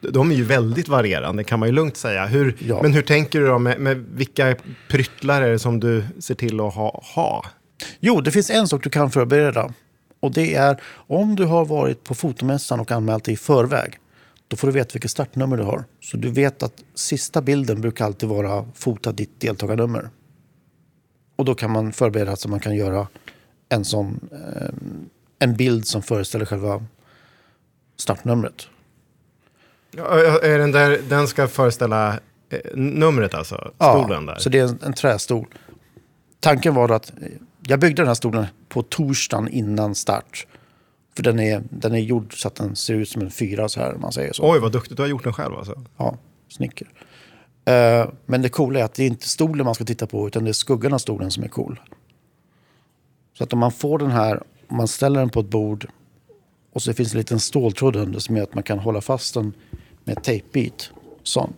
de 0.00 0.30
är 0.30 0.34
ju 0.34 0.44
väldigt 0.44 0.88
varierande 0.88 1.44
kan 1.44 1.58
man 1.60 1.68
ju 1.68 1.74
lugnt 1.74 1.96
säga. 1.96 2.26
Hur, 2.26 2.56
Ja. 2.58 2.82
Men 2.82 2.92
hur 2.92 3.02
tänker 3.02 3.40
du 3.40 3.46
då 3.46 3.58
med, 3.58 3.80
med 3.80 3.96
vilka 3.96 4.56
pryttlar 4.88 5.42
är 5.42 5.50
det 5.50 5.58
som 5.58 5.80
du 5.80 6.04
ser 6.18 6.34
till 6.34 6.60
att 6.60 6.74
ha? 6.74 7.02
ha? 7.14 7.44
Jo, 8.00 8.20
det 8.20 8.30
finns 8.30 8.50
en 8.50 8.68
sak 8.68 8.82
du 8.84 8.90
kan 8.90 9.10
förbereda. 9.10 9.72
Och 10.20 10.32
det 10.32 10.54
är 10.54 10.80
om 11.06 11.36
du 11.36 11.44
har 11.44 11.64
varit 11.64 12.04
på 12.04 12.14
fotomässan 12.14 12.80
och 12.80 12.92
anmält 12.92 13.24
dig 13.24 13.34
i 13.34 13.36
förväg. 13.36 13.98
Då 14.48 14.56
får 14.56 14.66
du 14.66 14.72
veta 14.72 14.90
vilket 14.92 15.10
startnummer 15.10 15.56
du 15.56 15.62
har. 15.62 15.84
Så 16.00 16.16
du 16.16 16.30
vet 16.30 16.62
att 16.62 16.84
sista 16.94 17.42
bilden 17.42 17.80
brukar 17.80 18.04
alltid 18.04 18.28
vara 18.28 18.66
fota 18.74 19.12
ditt 19.12 19.40
deltagarnummer. 19.40 20.10
Och 21.36 21.44
då 21.44 21.54
kan 21.54 21.70
man 21.70 21.92
förbereda 21.92 22.36
så 22.36 22.48
man 22.48 22.60
kan 22.60 22.76
göra 22.76 23.08
en 23.68 23.84
sån 23.84 24.28
eh, 24.32 24.74
en 25.38 25.56
bild 25.56 25.86
som 25.86 26.02
föreställer 26.02 26.44
själva 26.44 26.84
startnumret. 27.96 28.68
Ja, 29.90 30.04
är 30.42 30.58
den, 30.58 30.72
där, 30.72 31.00
den 31.08 31.28
ska 31.28 31.48
föreställa 31.48 32.20
eh, 32.50 32.60
numret 32.74 33.34
alltså? 33.34 33.70
Stolen 33.74 34.26
där? 34.26 34.36
så 34.38 34.48
det 34.48 34.58
är 34.58 34.64
en, 34.64 34.78
en 34.82 34.92
trästol. 34.92 35.46
Tanken 36.40 36.74
var 36.74 36.88
att 36.88 37.10
eh, 37.10 37.28
jag 37.68 37.80
byggde 37.80 38.02
den 38.02 38.06
här 38.06 38.14
stolen 38.14 38.46
på 38.68 38.82
torsdagen 38.82 39.48
innan 39.48 39.94
start. 39.94 40.46
För 41.16 41.22
den 41.22 41.40
är, 41.40 41.62
den 41.70 41.94
är 41.94 41.98
gjord 41.98 42.40
så 42.40 42.48
att 42.48 42.54
den 42.54 42.76
ser 42.76 42.94
ut 42.94 43.08
som 43.08 43.22
en 43.22 43.30
fyra 43.30 43.68
så 43.68 43.80
här, 43.80 43.94
man 43.94 44.12
säger 44.12 44.32
så. 44.32 44.52
Oj, 44.52 44.60
vad 44.60 44.72
duktigt 44.72 44.96
du 44.96 45.02
har 45.02 45.08
gjort 45.08 45.24
den 45.24 45.32
själv 45.32 45.54
alltså. 45.54 45.84
Ja, 45.96 46.18
snicker. 46.48 46.88
Eh, 47.64 48.08
men 48.26 48.42
det 48.42 48.48
coola 48.48 48.80
är 48.80 48.84
att 48.84 48.94
det 48.94 49.02
är 49.02 49.06
inte 49.06 49.28
stolen 49.28 49.64
man 49.64 49.74
ska 49.74 49.84
titta 49.84 50.06
på 50.06 50.26
utan 50.26 50.44
det 50.44 50.50
är 50.50 50.52
skuggan 50.52 50.92
av 50.92 50.98
stolen 50.98 51.30
som 51.30 51.44
är 51.44 51.48
cool. 51.48 51.80
Så 53.38 53.44
att 53.44 53.52
om 53.52 53.58
man 53.58 53.72
får 53.72 53.98
den 53.98 54.10
här, 54.10 54.42
om 54.68 54.76
man 54.76 54.88
ställer 54.88 55.20
den 55.20 55.30
på 55.30 55.40
ett 55.40 55.50
bord 55.50 55.88
och 56.72 56.82
så 56.82 56.92
finns 56.92 57.12
det 57.12 57.16
en 57.16 57.20
liten 57.20 57.40
ståltråd 57.40 57.96
under 57.96 58.18
som 58.18 58.36
gör 58.36 58.42
att 58.42 58.54
man 58.54 58.62
kan 58.62 58.78
hålla 58.78 59.00
fast 59.00 59.34
den 59.34 59.52
med 60.04 60.22
tejpbit. 60.22 60.90
Sån. 61.22 61.52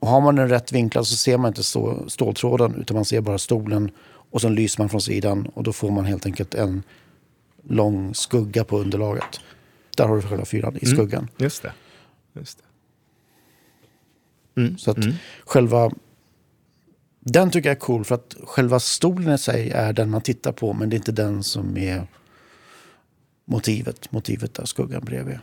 Och 0.00 0.08
har 0.08 0.20
man 0.20 0.36
den 0.36 0.48
rätt 0.48 0.72
vinklad 0.72 1.06
så 1.06 1.16
ser 1.16 1.38
man 1.38 1.48
inte 1.48 1.62
stå, 1.62 2.08
ståltråden 2.08 2.74
utan 2.74 2.94
man 2.94 3.04
ser 3.04 3.20
bara 3.20 3.38
stolen 3.38 3.90
och 4.30 4.40
sen 4.40 4.54
lyser 4.54 4.82
man 4.82 4.88
från 4.88 5.00
sidan 5.00 5.46
och 5.54 5.62
då 5.62 5.72
får 5.72 5.90
man 5.90 6.04
helt 6.04 6.26
enkelt 6.26 6.54
en 6.54 6.82
lång 7.68 8.14
skugga 8.14 8.64
på 8.64 8.78
underlaget. 8.78 9.40
Där 9.96 10.08
har 10.08 10.16
du 10.16 10.22
själva 10.22 10.44
fyran 10.44 10.76
i 10.80 10.86
skuggan. 10.86 11.28
Just 11.38 11.62
det. 11.62 11.72
Just 12.32 12.58
det. 14.54 14.78
Så 14.78 14.90
att 14.90 14.98
själva... 15.44 15.90
Den 17.22 17.50
tycker 17.50 17.68
jag 17.68 17.76
är 17.76 17.80
cool 17.80 18.04
för 18.04 18.14
att 18.14 18.36
själva 18.44 18.80
stolen 18.80 19.34
i 19.34 19.38
sig 19.38 19.70
är 19.70 19.92
den 19.92 20.10
man 20.10 20.20
tittar 20.20 20.52
på 20.52 20.72
men 20.72 20.90
det 20.90 20.94
är 20.94 20.98
inte 20.98 21.12
den 21.12 21.42
som 21.42 21.76
är 21.76 22.06
motivet. 23.44 24.12
Motivet 24.12 24.58
är 24.58 24.64
skuggan 24.64 25.04
bredvid. 25.04 25.38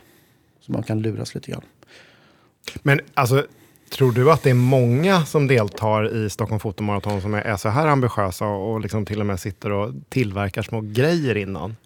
Så 0.60 0.72
man 0.72 0.82
kan 0.82 1.02
luras 1.02 1.34
lite 1.34 1.50
grann. 1.50 1.64
Men 2.82 3.00
alltså, 3.14 3.46
tror 3.90 4.12
du 4.12 4.32
att 4.32 4.42
det 4.42 4.50
är 4.50 4.54
många 4.54 5.26
som 5.26 5.46
deltar 5.46 6.16
i 6.16 6.30
Stockholm 6.30 6.60
Fotomaraton 6.60 7.22
som 7.22 7.34
är, 7.34 7.56
så 7.56 7.68
här 7.68 7.86
ambitiösa 7.86 8.46
och, 8.46 8.72
och 8.72 8.80
liksom 8.80 9.06
till 9.06 9.20
och 9.20 9.26
med 9.26 9.40
sitter 9.40 9.72
och 9.72 9.94
tillverkar 10.08 10.62
små 10.62 10.80
grejer 10.80 11.36
innan? 11.36 11.76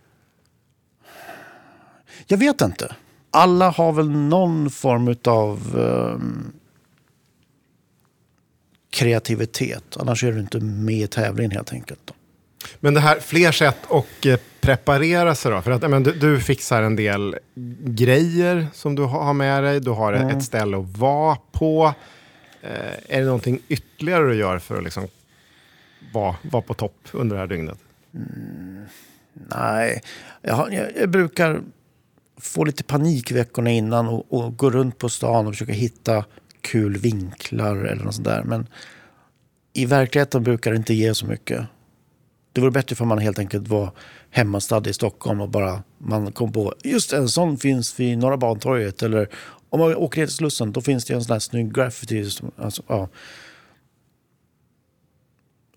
Jag 2.27 2.39
vet 2.39 2.61
inte. 2.61 2.97
Alla 3.31 3.71
har 3.71 3.93
väl 3.93 4.11
någon 4.11 4.71
form 4.71 5.17
av 5.25 5.79
ehm, 5.79 6.53
kreativitet. 8.91 9.97
Annars 10.01 10.25
är 10.25 10.33
du 10.33 10.41
inte 10.41 10.61
med 10.61 10.95
i 10.95 11.07
tävlingen 11.07 11.51
helt 11.51 11.73
enkelt. 11.73 12.11
Men 12.81 12.95
det 12.95 13.01
här, 13.01 13.21
fler 13.21 13.53
sätt 13.53 13.79
att 13.91 14.27
eh, 14.27 14.39
preparera 14.63 15.35
sig 15.35 15.53
då? 15.53 15.63
För 15.63 15.71
att, 15.71 15.91
men, 15.91 16.03
du, 16.03 16.13
du 16.13 16.41
fixar 16.41 16.83
en 16.83 16.97
del 16.97 17.37
grejer 17.85 18.67
som 18.73 18.95
du 18.95 19.03
ha- 19.05 19.23
har 19.25 19.35
med 19.35 19.63
dig. 19.65 19.81
Du 19.81 19.91
har 19.91 20.13
ett 20.13 20.45
ställe 20.45 20.79
att 20.79 20.99
vara 20.99 21.37
på. 21.53 21.95
Eh, 22.63 22.71
är 23.17 23.19
det 23.21 23.25
någonting 23.25 23.59
ytterligare 23.69 24.27
du 24.29 24.35
gör 24.35 24.59
för 24.59 24.77
att 24.79 24.85
liksom 24.85 25.07
vara, 26.13 26.37
vara 26.43 26.63
på 26.63 26.75
topp 26.75 27.09
under 27.13 27.37
det 27.37 27.41
här 27.41 27.47
dygnet? 27.47 27.79
Nej, 29.33 30.03
jag, 30.43 30.55
har, 30.55 30.71
jag, 30.71 30.89
jag 30.97 31.09
brukar 31.11 31.61
få 32.41 32.65
lite 32.65 32.85
panik 32.85 33.33
veckorna 33.33 33.71
innan 33.71 34.09
och, 34.09 34.27
och 34.35 34.57
gå 34.57 34.71
runt 34.71 34.99
på 34.99 35.09
stan 35.09 35.47
och 35.47 35.53
försöka 35.53 35.73
hitta 35.73 36.25
kul 36.61 36.97
vinklar 36.97 37.77
eller 37.77 38.05
något 38.05 38.15
sånt 38.15 38.27
där. 38.29 38.43
Men 38.43 38.67
i 39.73 39.87
verkligheten 39.87 40.43
brukar 40.43 40.71
det 40.71 40.77
inte 40.77 40.95
ge 40.95 41.15
så 41.15 41.27
mycket. 41.27 41.61
Det 42.53 42.61
vore 42.61 42.71
bättre 42.71 42.97
för 42.97 43.05
man 43.05 43.19
helt 43.19 43.39
enkelt 43.39 43.69
var 43.69 43.91
hemmastadd 44.31 44.87
i 44.87 44.93
Stockholm 44.93 45.41
och 45.41 45.49
bara 45.49 45.83
man 45.99 46.33
kom 46.33 46.53
på 46.53 46.75
just 46.85 47.13
en 47.13 47.29
sån 47.29 47.59
finns 47.59 48.01
vid 48.01 48.19
Norra 48.19 48.37
Bantorget 48.37 49.03
eller 49.03 49.29
om 49.69 49.81
man 49.81 49.95
åker 49.95 50.21
ner 50.21 50.27
till 50.27 50.37
Slussen 50.37 50.73
då 50.73 50.81
finns 50.81 51.05
det 51.05 51.15
en 51.15 51.25
sån 51.25 51.33
här 51.33 51.41
snygg 51.41 51.75
graffiti. 51.75 52.31
Alltså, 52.57 52.83
ja. 52.87 53.09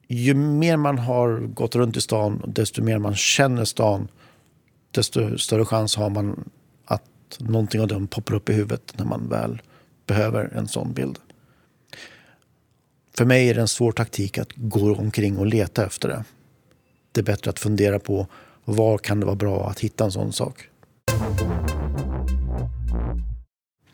Ju 0.08 0.34
mer 0.34 0.78
man 0.78 0.98
har 0.98 1.40
gått 1.40 1.76
runt 1.76 1.98
i 1.98 2.02
stan 2.02 2.42
desto 2.48 2.84
mer 2.84 2.98
man 2.98 3.16
känner 3.16 3.66
stan 3.66 4.08
desto 4.92 5.38
större 5.38 5.66
chans 5.66 5.96
har 5.96 6.10
man 6.10 6.50
att 6.86 7.04
någonting 7.40 7.82
av 7.82 7.88
dem 7.88 8.08
poppar 8.08 8.36
upp 8.36 8.50
i 8.50 8.54
huvudet 8.54 8.94
när 8.98 9.06
man 9.06 9.30
väl 9.30 9.62
behöver 10.08 10.54
en 10.56 10.68
sån 10.68 10.94
bild. 10.94 11.20
För 13.18 13.26
mig 13.26 13.50
är 13.50 13.54
det 13.54 13.62
en 13.62 13.68
svår 13.68 13.92
taktik 13.92 14.38
att 14.38 14.52
gå 14.56 14.96
omkring 14.96 15.38
och 15.38 15.46
leta 15.46 15.86
efter 15.86 16.10
det. 16.10 16.24
Det 17.16 17.22
är 17.22 17.24
bättre 17.24 17.50
att 17.50 17.60
fundera 17.60 18.00
på 18.00 18.28
var 18.66 18.98
kan 18.98 19.20
det 19.20 19.26
vara 19.26 19.36
bra 19.36 19.70
att 19.70 19.80
hitta 19.80 20.04
en 20.04 20.12
sån 20.12 20.34
sak. 20.34 20.70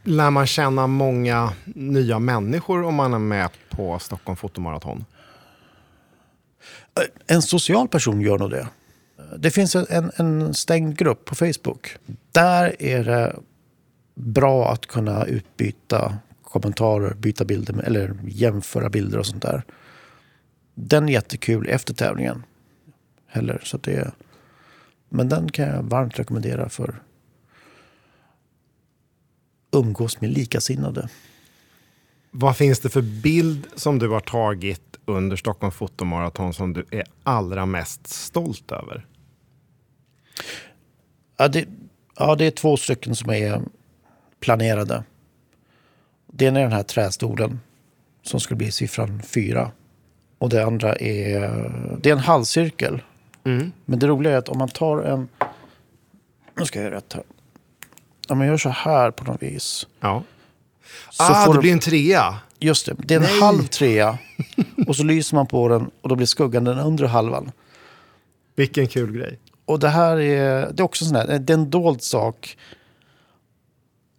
Lär 0.04 0.30
man 0.30 0.48
känna 0.48 0.88
många 0.88 1.54
nya 1.66 2.20
människor 2.20 2.84
om 2.84 2.96
man 2.96 3.14
är 3.14 3.20
med 3.20 3.50
på 3.70 4.00
Stockholm 4.00 4.36
Fotomaraton? 4.36 5.06
En 7.28 7.42
social 7.42 7.88
person 7.88 8.22
gör 8.22 8.38
nog 8.38 8.50
det. 8.50 8.68
Det 9.38 9.52
finns 9.52 9.76
en, 9.76 10.12
en 10.16 10.54
stängd 10.54 10.98
grupp 10.98 11.26
på 11.26 11.36
Facebook. 11.36 11.98
Där 12.32 12.76
är 12.82 13.04
det 13.04 13.36
bra 14.16 14.72
att 14.72 14.86
kunna 14.86 15.26
utbyta 15.26 16.18
kommentarer, 16.44 17.14
byta 17.14 17.46
bilder 17.46 17.84
eller 17.84 18.16
jämföra 18.28 18.90
bilder 18.90 19.20
och 19.20 19.26
sånt 19.26 19.42
där. 19.42 19.64
Den 20.76 21.10
är 21.10 21.14
jättekul 21.14 21.70
efter 21.70 21.94
tävlingen. 21.94 22.44
Heller, 23.32 23.62
så 23.64 23.78
det 23.78 23.94
är, 23.94 24.12
men 25.10 25.30
den 25.30 25.52
kan 25.52 25.68
jag 25.68 25.84
varmt 25.84 26.20
rekommendera 26.20 26.70
för 26.70 27.02
umgås 29.72 30.22
med 30.22 30.30
likasinnade. 30.30 31.10
Vad 32.32 32.58
finns 32.58 32.80
det 32.80 32.90
för 32.90 33.02
bild 33.02 33.68
som 33.76 34.00
du 34.00 34.10
har 34.10 34.20
tagit 34.20 34.98
under 35.06 35.36
Stockholm 35.36 35.72
Fotomaraton 35.72 36.54
som 36.54 36.74
du 36.74 36.86
är 36.92 37.04
allra 37.24 37.66
mest 37.66 38.08
stolt 38.08 38.72
över? 38.72 39.06
Ja, 41.38 41.48
det, 41.48 41.68
ja, 42.18 42.36
det 42.36 42.46
är 42.46 42.52
två 42.52 42.78
stycken 42.78 43.16
som 43.16 43.30
är 43.30 43.62
planerade. 44.40 45.04
Det 46.28 46.46
ena 46.46 46.60
är 46.60 46.64
den 46.64 46.72
här 46.72 46.84
trästolen 46.84 47.60
som 48.24 48.40
skulle 48.40 48.58
bli 48.58 48.72
siffran 48.72 49.22
fyra. 49.22 49.72
Och 50.38 50.50
det 50.50 50.66
andra 50.66 50.96
är, 50.96 51.40
det 52.02 52.10
är 52.10 52.14
en 52.14 52.20
halvcirkel. 52.20 53.02
Men 53.44 54.00
det 54.00 54.08
roliga 54.08 54.34
är 54.34 54.38
att 54.38 54.50
om 54.50 54.58
man 54.58 54.70
tar 54.70 54.98
en... 54.98 55.28
Nu 56.58 56.66
ska 56.66 56.80
jag 56.80 56.86
göra 56.86 56.96
rätt 56.96 57.14
här. 57.14 57.24
Om 58.28 58.38
man 58.38 58.48
gör 58.48 58.58
så 58.58 58.70
här 58.70 59.12
på 59.12 59.24
något 59.24 59.44
vis. 59.44 59.88
Ja. 60.00 60.24
Så 61.10 61.24
ah, 61.24 61.46
får 61.46 61.54
det 61.54 61.58
du- 61.58 61.62
blir 61.62 61.72
en 61.72 61.80
trea. 61.80 62.36
Just 62.60 62.86
det, 62.86 62.96
det 62.98 63.14
är 63.14 63.18
en 63.20 63.24
Nej. 63.24 63.40
halv 63.40 63.64
trea. 63.68 64.18
Och 64.88 64.96
så 64.96 65.04
lyser 65.04 65.36
man 65.36 65.48
på 65.48 65.68
den 65.68 65.92
och 66.02 66.10
då 66.10 66.16
blir 66.16 66.28
skuggan 66.28 66.64
den 66.64 66.80
undre 66.80 67.08
halvan. 67.08 67.52
Vilken 68.56 68.88
kul 68.88 69.12
grej. 69.12 69.40
Och 69.66 69.80
det 69.80 69.90
här 69.90 70.20
är, 70.20 70.72
det 70.72 70.82
är 70.82 70.84
också 70.84 71.06
sån 71.06 71.16
här, 71.16 71.40
det 71.40 71.54
är 71.54 71.58
en 71.58 71.70
dold 71.70 72.02
sak. 72.02 72.58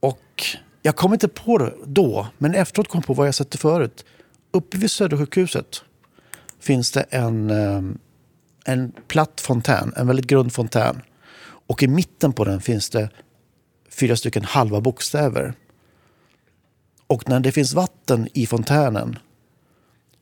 Och 0.00 0.44
jag 0.82 0.96
kom 0.96 1.12
inte 1.12 1.28
på 1.28 1.58
det 1.58 1.72
då, 1.84 2.26
men 2.38 2.54
efteråt 2.54 2.88
kom 2.88 2.98
jag 2.98 3.06
på 3.06 3.14
vad 3.14 3.26
jag 3.26 3.34
sett 3.34 3.50
det 3.50 3.58
förut. 3.58 4.04
Uppe 4.50 4.78
vid 4.78 4.90
Södersjukhuset 4.90 5.84
finns 6.60 6.92
det 6.92 7.00
en, 7.00 7.50
eh, 7.50 7.82
en 8.64 8.92
platt 9.08 9.40
fontän, 9.40 9.92
en 9.96 10.06
väldigt 10.06 10.26
grund 10.26 10.52
fontän. 10.52 11.00
Och 11.66 11.82
i 11.82 11.88
mitten 11.88 12.32
på 12.32 12.44
den 12.44 12.60
finns 12.60 12.90
det 12.90 13.10
fyra 13.90 14.16
stycken 14.16 14.44
halva 14.44 14.80
bokstäver. 14.80 15.54
Och 17.06 17.28
när 17.28 17.40
det 17.40 17.52
finns 17.52 17.74
vatten 17.74 18.28
i 18.32 18.46
fontänen 18.46 19.18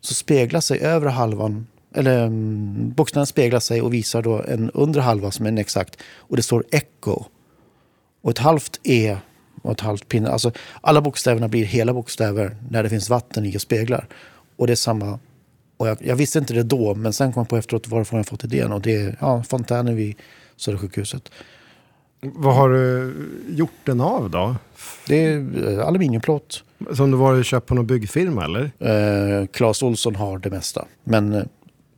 så 0.00 0.14
speglar 0.14 0.60
sig 0.60 0.80
övre 0.80 1.08
halvan, 1.08 1.66
eller 1.94 2.26
mm, 2.26 2.92
bokstäverna 2.92 3.26
speglar 3.26 3.60
sig 3.60 3.82
och 3.82 3.94
visar 3.94 4.22
då 4.22 4.42
en 4.42 4.70
undre 4.70 5.02
halva 5.02 5.30
som 5.30 5.46
är 5.46 5.50
en 5.50 5.58
exakt. 5.58 5.96
Och 6.02 6.36
det 6.36 6.42
står 6.42 6.64
echo. 6.70 7.24
Och 8.22 8.30
ett 8.30 8.38
halvt 8.38 8.80
e 8.82 9.16
och 9.62 9.72
ett 9.72 9.80
halvt 9.80 10.08
pinne. 10.08 10.28
Alltså 10.30 10.52
alla 10.80 11.00
bokstäverna 11.00 11.48
blir 11.48 11.64
hela 11.64 11.92
bokstäver 11.92 12.56
när 12.70 12.82
det 12.82 12.88
finns 12.88 13.10
vatten 13.10 13.46
i 13.46 13.56
och 13.56 13.60
speglar. 13.60 14.08
Och 14.56 14.66
det 14.66 14.72
är 14.72 14.76
samma. 14.76 15.18
Och 15.80 15.88
jag, 15.88 15.98
jag 16.00 16.16
visste 16.16 16.38
inte 16.38 16.54
det 16.54 16.62
då, 16.62 16.94
men 16.94 17.12
sen 17.12 17.32
kom 17.32 17.40
jag 17.40 17.48
på 17.48 17.56
efteråt 17.56 17.88
varifrån 17.88 18.16
jag 18.16 18.26
fått 18.26 18.44
idén. 18.44 18.72
Och 18.72 18.80
det 18.80 18.96
är 18.96 19.16
ja, 19.20 19.42
fontänen 19.42 19.96
vid 19.96 20.16
Södersjukhuset. 20.56 21.30
Vad 22.20 22.54
har 22.54 22.68
du 22.68 23.14
gjort 23.48 23.70
den 23.84 24.00
av 24.00 24.30
då? 24.30 24.56
Det 25.06 25.24
är 25.24 25.68
eh, 25.68 25.86
aluminiumplåt. 25.86 26.64
Som 26.92 27.10
du 27.10 27.16
var 27.16 27.42
köpt 27.42 27.66
på 27.66 27.74
någon 27.74 27.86
byggfirma 27.86 28.44
eller? 28.44 28.70
Eh, 28.78 29.46
Claes 29.46 29.82
Olsson 29.82 30.16
har 30.16 30.38
det 30.38 30.50
mesta. 30.50 30.84
Men 31.04 31.32
eh, 31.32 31.44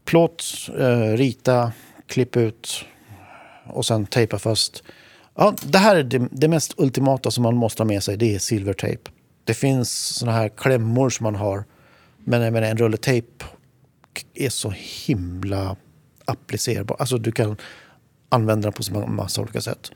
plåt, 0.04 0.44
eh, 0.78 1.16
rita, 1.16 1.72
klippa 2.06 2.40
ut 2.40 2.84
och 3.66 3.86
sen 3.86 4.06
tejpa 4.06 4.38
fast. 4.38 4.82
Ja, 5.34 5.54
det 5.62 5.78
här 5.78 5.96
är 5.96 6.02
det, 6.02 6.28
det 6.30 6.48
mest 6.48 6.74
ultimata 6.76 7.30
som 7.30 7.42
man 7.42 7.56
måste 7.56 7.82
ha 7.82 7.86
med 7.86 8.02
sig. 8.02 8.16
Det 8.16 8.34
är 8.34 8.38
silvertejp. 8.38 9.10
Det 9.44 9.54
finns 9.54 9.90
såna 9.92 10.32
här 10.32 10.48
klämmor 10.48 11.10
som 11.10 11.24
man 11.24 11.34
har. 11.34 11.64
Men 12.24 12.52
menar, 12.52 12.68
en 12.68 12.76
rulle 12.76 12.96
tejp 12.96 13.44
är 14.34 14.48
så 14.50 14.70
himla 14.76 15.76
applicerbar. 16.24 16.96
Alltså 16.98 17.18
du 17.18 17.32
kan 17.32 17.56
använda 18.28 18.66
den 18.66 18.72
på 18.72 18.82
så 18.82 18.92
massa 19.06 19.42
olika 19.42 19.60
sätt. 19.60 19.90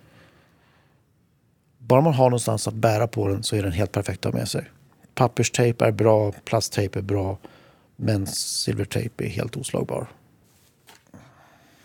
Bara 1.78 2.00
man 2.00 2.14
har 2.14 2.24
någonstans 2.30 2.68
att 2.68 2.74
bära 2.74 3.06
på 3.08 3.28
den 3.28 3.42
så 3.42 3.56
är 3.56 3.62
den 3.62 3.72
helt 3.72 3.92
perfekt 3.92 4.26
att 4.26 4.32
ha 4.32 4.38
med 4.40 4.48
sig. 4.48 4.70
Papperstejp 5.14 5.84
är 5.84 5.90
bra, 5.92 6.32
plasttejp 6.32 6.98
är 6.98 7.02
bra, 7.02 7.38
men 7.96 8.26
silvertejp 8.26 9.24
är 9.24 9.28
helt 9.28 9.56
oslagbar. 9.56 10.06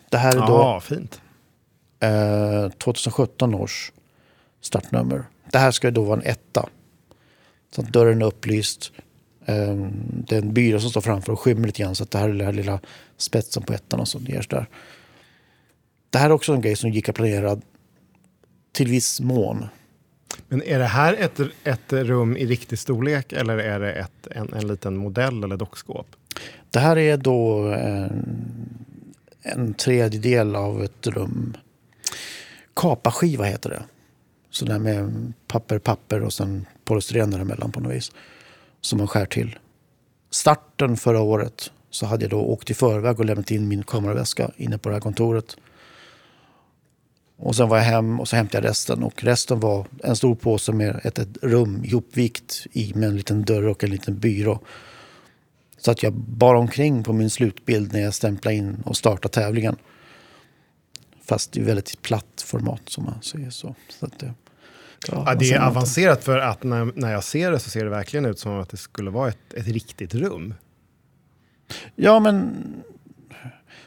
Det 0.10 0.18
här 0.18 0.36
är 0.36 0.40
då 0.48 0.54
Ja, 0.54 0.80
fint. 0.80 1.22
eh, 2.00 2.70
2017 2.70 3.56
års 3.56 3.92
startnummer. 4.62 5.24
Det 5.52 5.58
här 5.58 5.72
ska 5.72 5.92
då 5.92 6.04
vara 6.04 6.20
en 6.20 6.26
etta. 6.26 6.70
Så 7.76 7.82
att 7.82 7.88
dörren 7.94 8.22
är 8.22 8.26
upplyst. 8.26 8.92
Eh, 9.52 9.76
det 10.28 10.36
är 10.36 10.42
en 10.42 10.54
byrå 10.54 10.80
som 10.80 10.90
står 10.90 11.02
framför 11.02 11.34
och 11.34 11.40
skymmer 11.40 11.68
lite 11.68 11.82
grann. 11.82 11.96
Så 11.96 12.04
att 12.04 12.12
det 12.12 12.18
här 12.18 12.30
är 12.30 12.34
den 12.34 12.46
här 12.46 12.54
lilla 12.54 12.80
spetsen 13.18 13.64
på 13.64 13.74
ettan 13.74 14.00
och 14.00 14.08
så 14.08 14.20
ner 14.20 14.46
där. 14.50 14.66
Det 16.10 16.18
här 16.18 16.30
är 16.30 16.34
också 16.34 16.54
en 16.54 16.62
grej 16.62 16.76
som 16.76 16.90
gick 16.90 17.10
att 17.10 17.16
planera 17.16 17.58
till 18.72 18.88
viss 18.88 19.20
mån. 19.22 19.66
Men 20.48 20.64
är 20.64 20.80
det 20.80 20.86
här 20.86 21.14
ett, 21.14 21.40
ett 21.64 21.94
rum 21.94 22.38
i 22.38 22.46
riktig 22.46 22.80
storlek 22.80 23.34
eller 23.34 23.58
är 23.58 23.80
det 23.80 23.92
ett, 23.92 24.28
en, 24.32 24.54
en 24.54 24.68
liten 24.68 24.98
modell 24.98 25.44
eller 25.44 25.58
dockskåp? 25.58 26.08
Det 26.70 26.80
här 26.80 26.98
är 26.98 27.18
då 27.18 27.68
en, 27.68 28.80
en 29.42 29.74
tredjedel 29.74 30.56
av 30.56 30.84
ett 30.84 31.08
rum. 31.08 31.58
Kapaskiva 32.74 33.44
heter 33.44 33.70
det. 33.70 33.84
Så 34.50 34.66
där 34.66 34.80
med 34.80 35.34
papper, 35.48 35.80
papper 35.80 36.22
och 36.22 36.34
sen 36.34 36.66
polystyren 36.86 37.32
däremellan 37.32 37.72
på 37.72 37.80
något 37.80 37.94
vis. 37.94 38.12
Som 38.82 38.98
man 38.98 39.08
skär 39.08 39.26
till. 39.26 39.60
Starten 40.30 40.98
förra 40.98 41.22
året 41.22 41.72
så 41.90 42.06
hade 42.06 42.24
jag 42.24 42.32
då 42.32 42.40
åkt 42.40 42.70
i 42.70 42.74
förväg 42.74 43.20
och 43.20 43.26
lämnat 43.26 43.52
in 43.52 43.68
min 43.68 43.84
kameraväska 43.84 44.52
inne 44.58 44.78
på 44.78 44.90
det 44.90 44.96
här 44.96 45.02
kontoret. 45.02 45.58
Och 47.38 47.56
sen 47.56 47.70
var 47.70 47.78
jag 47.78 47.84
hem 47.84 48.20
och 48.20 48.28
så 48.28 48.36
hämtade 48.36 48.64
jag 48.64 48.70
resten. 48.70 49.04
Och 49.04 49.24
resten 49.24 49.60
var 49.60 49.88
en 50.04 50.16
stor 50.16 50.36
påse 50.36 50.72
med 50.72 51.02
ett, 51.04 51.20
ett 51.20 51.38
rum 51.42 51.86
ihopvikt 51.86 52.68
i 52.72 52.94
med 52.94 53.10
en 53.10 53.16
liten 53.16 53.44
dörr 53.44 53.68
och 53.68 53.84
en 53.84 53.90
liten 53.90 54.20
byrå. 54.20 54.60
Så 55.78 55.92
att 55.92 56.04
jag 56.04 56.14
bar 56.14 56.56
omkring 56.56 57.04
på 57.04 57.14
min 57.14 57.30
slutbild 57.30 57.94
när 57.94 58.00
jag 58.00 58.14
stämplade 58.14 58.58
in 58.58 58.82
och 58.86 58.98
startade 58.98 59.34
tävlingen. 59.34 59.76
Fast 61.24 61.58
i 61.58 61.62
väldigt 61.62 62.02
platt 62.02 62.44
format 62.46 62.82
som 62.86 63.04
man 63.04 63.22
säger 63.22 63.50
så. 63.50 63.76
så 63.90 64.06
att 64.06 64.24
Ja, 65.08 65.36
det 65.40 65.52
är 65.52 65.60
avancerat 65.60 66.24
för 66.24 66.38
att 66.38 66.64
när, 66.64 66.92
när 66.96 67.12
jag 67.12 67.24
ser 67.24 67.52
det 67.52 67.60
så 67.60 67.70
ser 67.70 67.84
det 67.84 67.90
verkligen 67.90 68.26
ut 68.26 68.40
som 68.40 68.60
att 68.60 68.70
det 68.70 68.78
skulle 68.78 69.12
vara 69.12 69.30
ett, 69.30 69.54
ett 69.54 69.68
riktigt 69.68 70.16
rum. 70.16 70.54
Ja, 71.96 72.20
men 72.20 72.54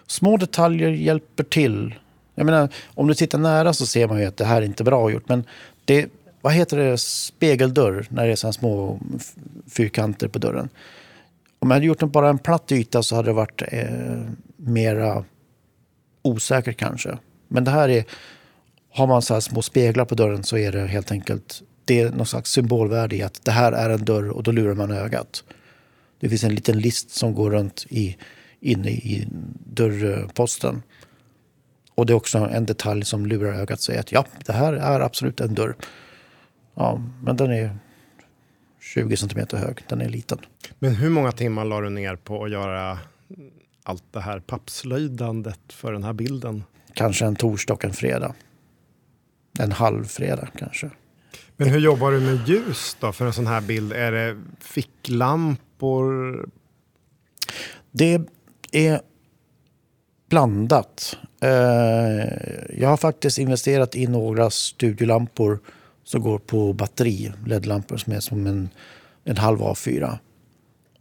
små 0.07 0.37
detaljer 0.37 0.91
hjälper 0.91 1.45
till. 1.45 1.95
Jag 2.35 2.47
menar, 2.47 2.69
om 2.95 3.07
du 3.07 3.15
tittar 3.15 3.39
nära 3.39 3.73
så 3.73 3.87
ser 3.87 4.09
man 4.09 4.21
ju 4.21 4.27
att 4.27 4.37
det 4.37 4.45
här 4.45 4.63
är 4.63 4.67
inte 4.67 4.85
bra 4.85 5.11
gjort. 5.11 5.29
Men 5.29 5.45
det, 5.85 6.09
vad 6.41 6.53
heter 6.53 6.77
det, 6.77 6.99
spegeldörr 6.99 8.07
när 8.09 8.27
det 8.27 8.33
är 8.33 8.37
så 8.37 8.53
små 8.53 9.01
fyrkanter 9.67 10.29
på 10.29 10.39
dörren. 10.39 10.69
Om 11.59 11.71
jag 11.71 11.77
hade 11.77 11.87
gjort 11.87 12.03
en, 12.03 12.11
bara 12.11 12.29
en 12.29 12.39
platt 12.39 12.73
yta 12.73 13.03
så 13.03 13.17
hade 13.17 13.29
det 13.29 13.33
varit 13.33 13.63
eh, 13.69 14.23
mera 14.57 15.25
osäkert 16.23 16.77
kanske. 16.77 17.19
Men 17.49 17.65
det 17.65 17.71
här 17.71 17.89
är, 17.89 18.05
har 18.95 19.07
man 19.07 19.23
så 19.23 19.35
här 19.35 19.41
små 19.41 19.63
speglar 19.63 20.05
på 20.05 20.15
dörren 20.15 20.45
så 20.45 20.59
är 20.59 20.73
det 20.73 20.87
helt 20.87 21.11
enkelt, 21.11 21.63
det 21.85 22.01
är 22.01 22.11
någon 22.11 22.27
slags 22.27 22.51
symbolvärde 22.51 23.17
i 23.17 23.23
att 23.23 23.45
det 23.45 23.51
här 23.51 23.73
är 23.73 23.91
en 23.91 24.05
dörr 24.05 24.29
och 24.29 24.43
då 24.43 24.53
lurar 24.53 24.75
man 24.75 24.91
ögat. 24.91 25.45
Det 26.21 26.29
finns 26.29 26.45
en 26.45 26.55
liten 26.55 26.79
list 26.79 27.11
som 27.11 27.35
går 27.35 27.51
runt 27.51 27.87
i, 27.89 28.17
inne 28.61 28.91
i 28.91 29.29
dörrposten. 29.67 30.83
Och 31.95 32.07
det 32.07 32.13
är 32.13 32.15
också 32.15 32.39
en 32.39 32.67
detalj 32.67 33.05
som 33.05 33.27
lurar 33.27 33.53
ögat 33.53 33.81
säger 33.81 34.01
att 34.01 34.13
ja, 34.13 34.27
det 34.47 34.53
här 34.53 34.73
är 34.73 35.01
absolut 35.01 35.41
en 35.41 35.55
dörr. 35.55 35.77
Ja, 36.75 37.03
men 37.23 37.37
den 37.37 37.51
är 37.51 37.79
20 38.81 39.17
centimeter 39.17 39.57
hög. 39.57 39.85
Den 39.89 40.01
är 40.01 40.09
liten. 40.09 40.39
Men 40.79 40.95
hur 40.95 41.11
många 41.11 41.33
timmar 41.33 41.65
la 41.65 41.81
du 41.81 41.91
ner 41.91 42.17
på 42.17 42.45
att 42.45 42.51
göra 42.51 42.99
allt 43.83 44.05
det 44.11 44.21
här 44.21 44.41
pappslöjdandet 44.41 45.61
för 45.69 45.93
den 45.93 46.05
här 46.05 46.13
bilden? 46.13 46.65
Kanske 46.95 47.25
en 47.27 47.37
torsdag 47.37 47.75
och 47.75 47.85
en 47.85 47.93
fredag. 47.93 48.35
En 49.59 49.73
halv 49.73 50.05
fredag 50.05 50.49
kanske. 50.59 50.91
Men 51.57 51.69
hur 51.69 51.79
jobbar 51.81 52.13
du 52.13 52.21
med 52.21 52.49
ljus 52.49 52.97
då 53.01 53.13
för 53.13 53.27
en 53.27 53.33
sån 53.33 53.47
här 53.47 53.61
bild? 53.61 53.93
Är 53.93 54.13
det 54.13 54.43
ficklampor? 54.61 56.49
Det 57.91 58.21
är 58.73 59.01
blandat. 60.29 61.17
Eh, 61.41 61.51
Jag 62.79 62.89
har 62.89 62.97
faktiskt 62.97 63.39
investerat 63.39 63.97
i 63.97 64.07
några 64.07 64.51
studiolampor 64.51 65.59
som 66.05 66.21
går 66.23 66.39
på 66.39 66.73
batteri. 66.73 67.33
LED-lampor 67.47 67.97
som 67.97 68.13
är 68.13 68.21
som 68.21 68.47
en, 68.47 68.69
en 69.25 69.37
halv 69.37 69.59
A4. 69.61 70.19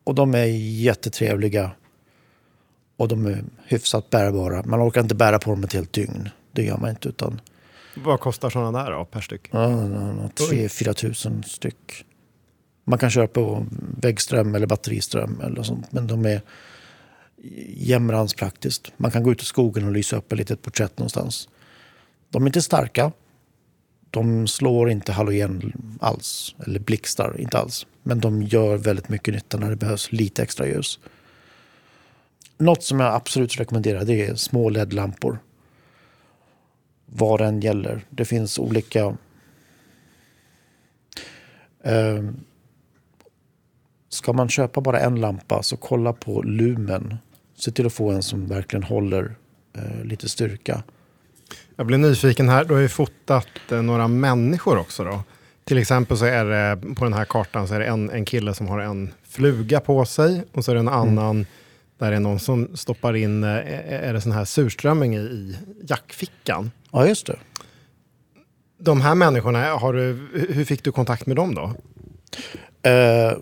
Och 0.03 0.15
de 0.15 0.35
är 0.35 0.45
jättetrevliga. 0.81 1.71
Och 2.97 3.07
de 3.07 3.25
är 3.25 3.43
hyfsat 3.67 4.09
bärbara. 4.09 4.63
Man 4.65 4.87
orkar 4.87 5.01
inte 5.01 5.15
bära 5.15 5.39
på 5.39 5.49
dem 5.49 5.63
ett 5.63 5.73
helt 5.73 5.93
dygn. 5.93 6.29
Det 6.51 6.63
gör 6.63 6.77
man 6.77 6.89
inte. 6.89 7.09
utan 7.09 7.41
Vad 7.95 8.19
kostar 8.19 8.49
sådana 8.49 8.83
där 8.83 8.91
då 8.91 9.05
per 9.05 9.21
styck? 9.21 9.47
Ja, 9.51 9.67
3-4 10.35 10.93
tusen 10.93 11.43
styck. 11.43 12.05
Man 12.83 12.99
kan 12.99 13.09
köra 13.09 13.27
på 13.27 13.65
väggström 14.01 14.55
eller 14.55 14.67
batteriström 14.67 15.41
eller 15.41 15.63
sånt. 15.63 15.91
Men 15.91 16.07
de 16.07 16.25
är 16.25 16.41
jämrans 17.67 18.33
praktiskt. 18.33 18.91
Man 18.97 19.11
kan 19.11 19.23
gå 19.23 19.31
ut 19.31 19.41
i 19.41 19.45
skogen 19.45 19.85
och 19.85 19.91
lysa 19.91 20.15
upp 20.15 20.31
ett 20.31 20.37
litet 20.37 20.61
porträtt 20.61 20.97
någonstans. 20.97 21.49
De 22.29 22.43
är 22.43 22.47
inte 22.47 22.61
starka. 22.61 23.11
De 24.09 24.47
slår 24.47 24.89
inte 24.89 25.11
halogen 25.11 25.73
alls. 26.01 26.55
Eller 26.65 26.79
blixtar, 26.79 27.35
inte 27.39 27.57
alls. 27.57 27.85
Men 28.03 28.19
de 28.19 28.43
gör 28.43 28.77
väldigt 28.77 29.09
mycket 29.09 29.33
nytta 29.33 29.57
när 29.57 29.69
det 29.69 29.75
behövs 29.75 30.11
lite 30.11 30.43
extra 30.43 30.67
ljus. 30.67 30.99
Något 32.57 32.83
som 32.83 32.99
jag 32.99 33.13
absolut 33.13 33.59
rekommenderar 33.59 34.05
det 34.05 34.27
är 34.27 34.35
små 34.35 34.69
LED-lampor 34.69 35.39
vad 37.15 37.39
den 37.39 37.59
gäller. 37.59 38.05
Det 38.09 38.25
finns 38.25 38.59
olika... 38.59 39.17
Eh, 41.83 42.23
ska 44.09 44.33
man 44.33 44.49
köpa 44.49 44.81
bara 44.81 44.99
en 44.99 45.21
lampa 45.21 45.63
så 45.63 45.77
kolla 45.77 46.13
på 46.13 46.41
lumen. 46.41 47.17
Se 47.55 47.71
till 47.71 47.85
att 47.85 47.93
få 47.93 48.11
en 48.11 48.23
som 48.23 48.47
verkligen 48.47 48.83
håller 48.83 49.35
eh, 49.73 50.05
lite 50.05 50.29
styrka. 50.29 50.83
Jag 51.75 51.85
blir 51.85 51.97
nyfiken 51.97 52.49
här. 52.49 52.65
Du 52.65 52.73
har 52.73 52.81
ju 52.81 52.89
fotat 52.89 53.71
eh, 53.71 53.81
några 53.81 54.07
människor 54.07 54.77
också 54.77 55.03
då. 55.03 55.23
Till 55.63 55.77
exempel 55.77 56.17
så 56.17 56.25
är 56.25 56.45
det 56.45 56.95
på 56.95 57.03
den 57.03 57.13
här 57.13 57.25
kartan 57.25 57.67
så 57.67 57.73
är 57.73 57.79
det 57.79 57.85
en, 57.85 58.09
en 58.09 58.25
kille 58.25 58.53
som 58.53 58.67
har 58.67 58.79
en 58.79 59.13
fluga 59.23 59.79
på 59.79 60.05
sig 60.05 60.43
och 60.51 60.65
så 60.65 60.71
är 60.71 60.75
det 60.75 60.79
en 60.79 60.87
annan 60.87 61.45
där 61.97 62.11
det 62.11 62.15
är 62.15 62.19
någon 62.19 62.39
som 62.39 62.77
stoppar 62.77 63.15
in, 63.15 63.43
eh, 63.43 63.49
är 64.07 64.13
det 64.13 64.21
sån 64.21 64.31
här 64.31 64.45
surströmming 64.45 65.15
i 65.15 65.57
jackfickan. 65.87 66.71
Ja, 66.93 67.07
just 67.07 67.27
det. 67.27 67.39
De 68.77 69.01
här 69.01 69.15
människorna, 69.15 69.59
har 69.59 69.93
du, 69.93 70.27
hur 70.49 70.65
fick 70.65 70.83
du 70.83 70.91
kontakt 70.91 71.25
med 71.25 71.35
dem 71.35 71.55
då? 71.55 71.73
Eh, 72.89 73.37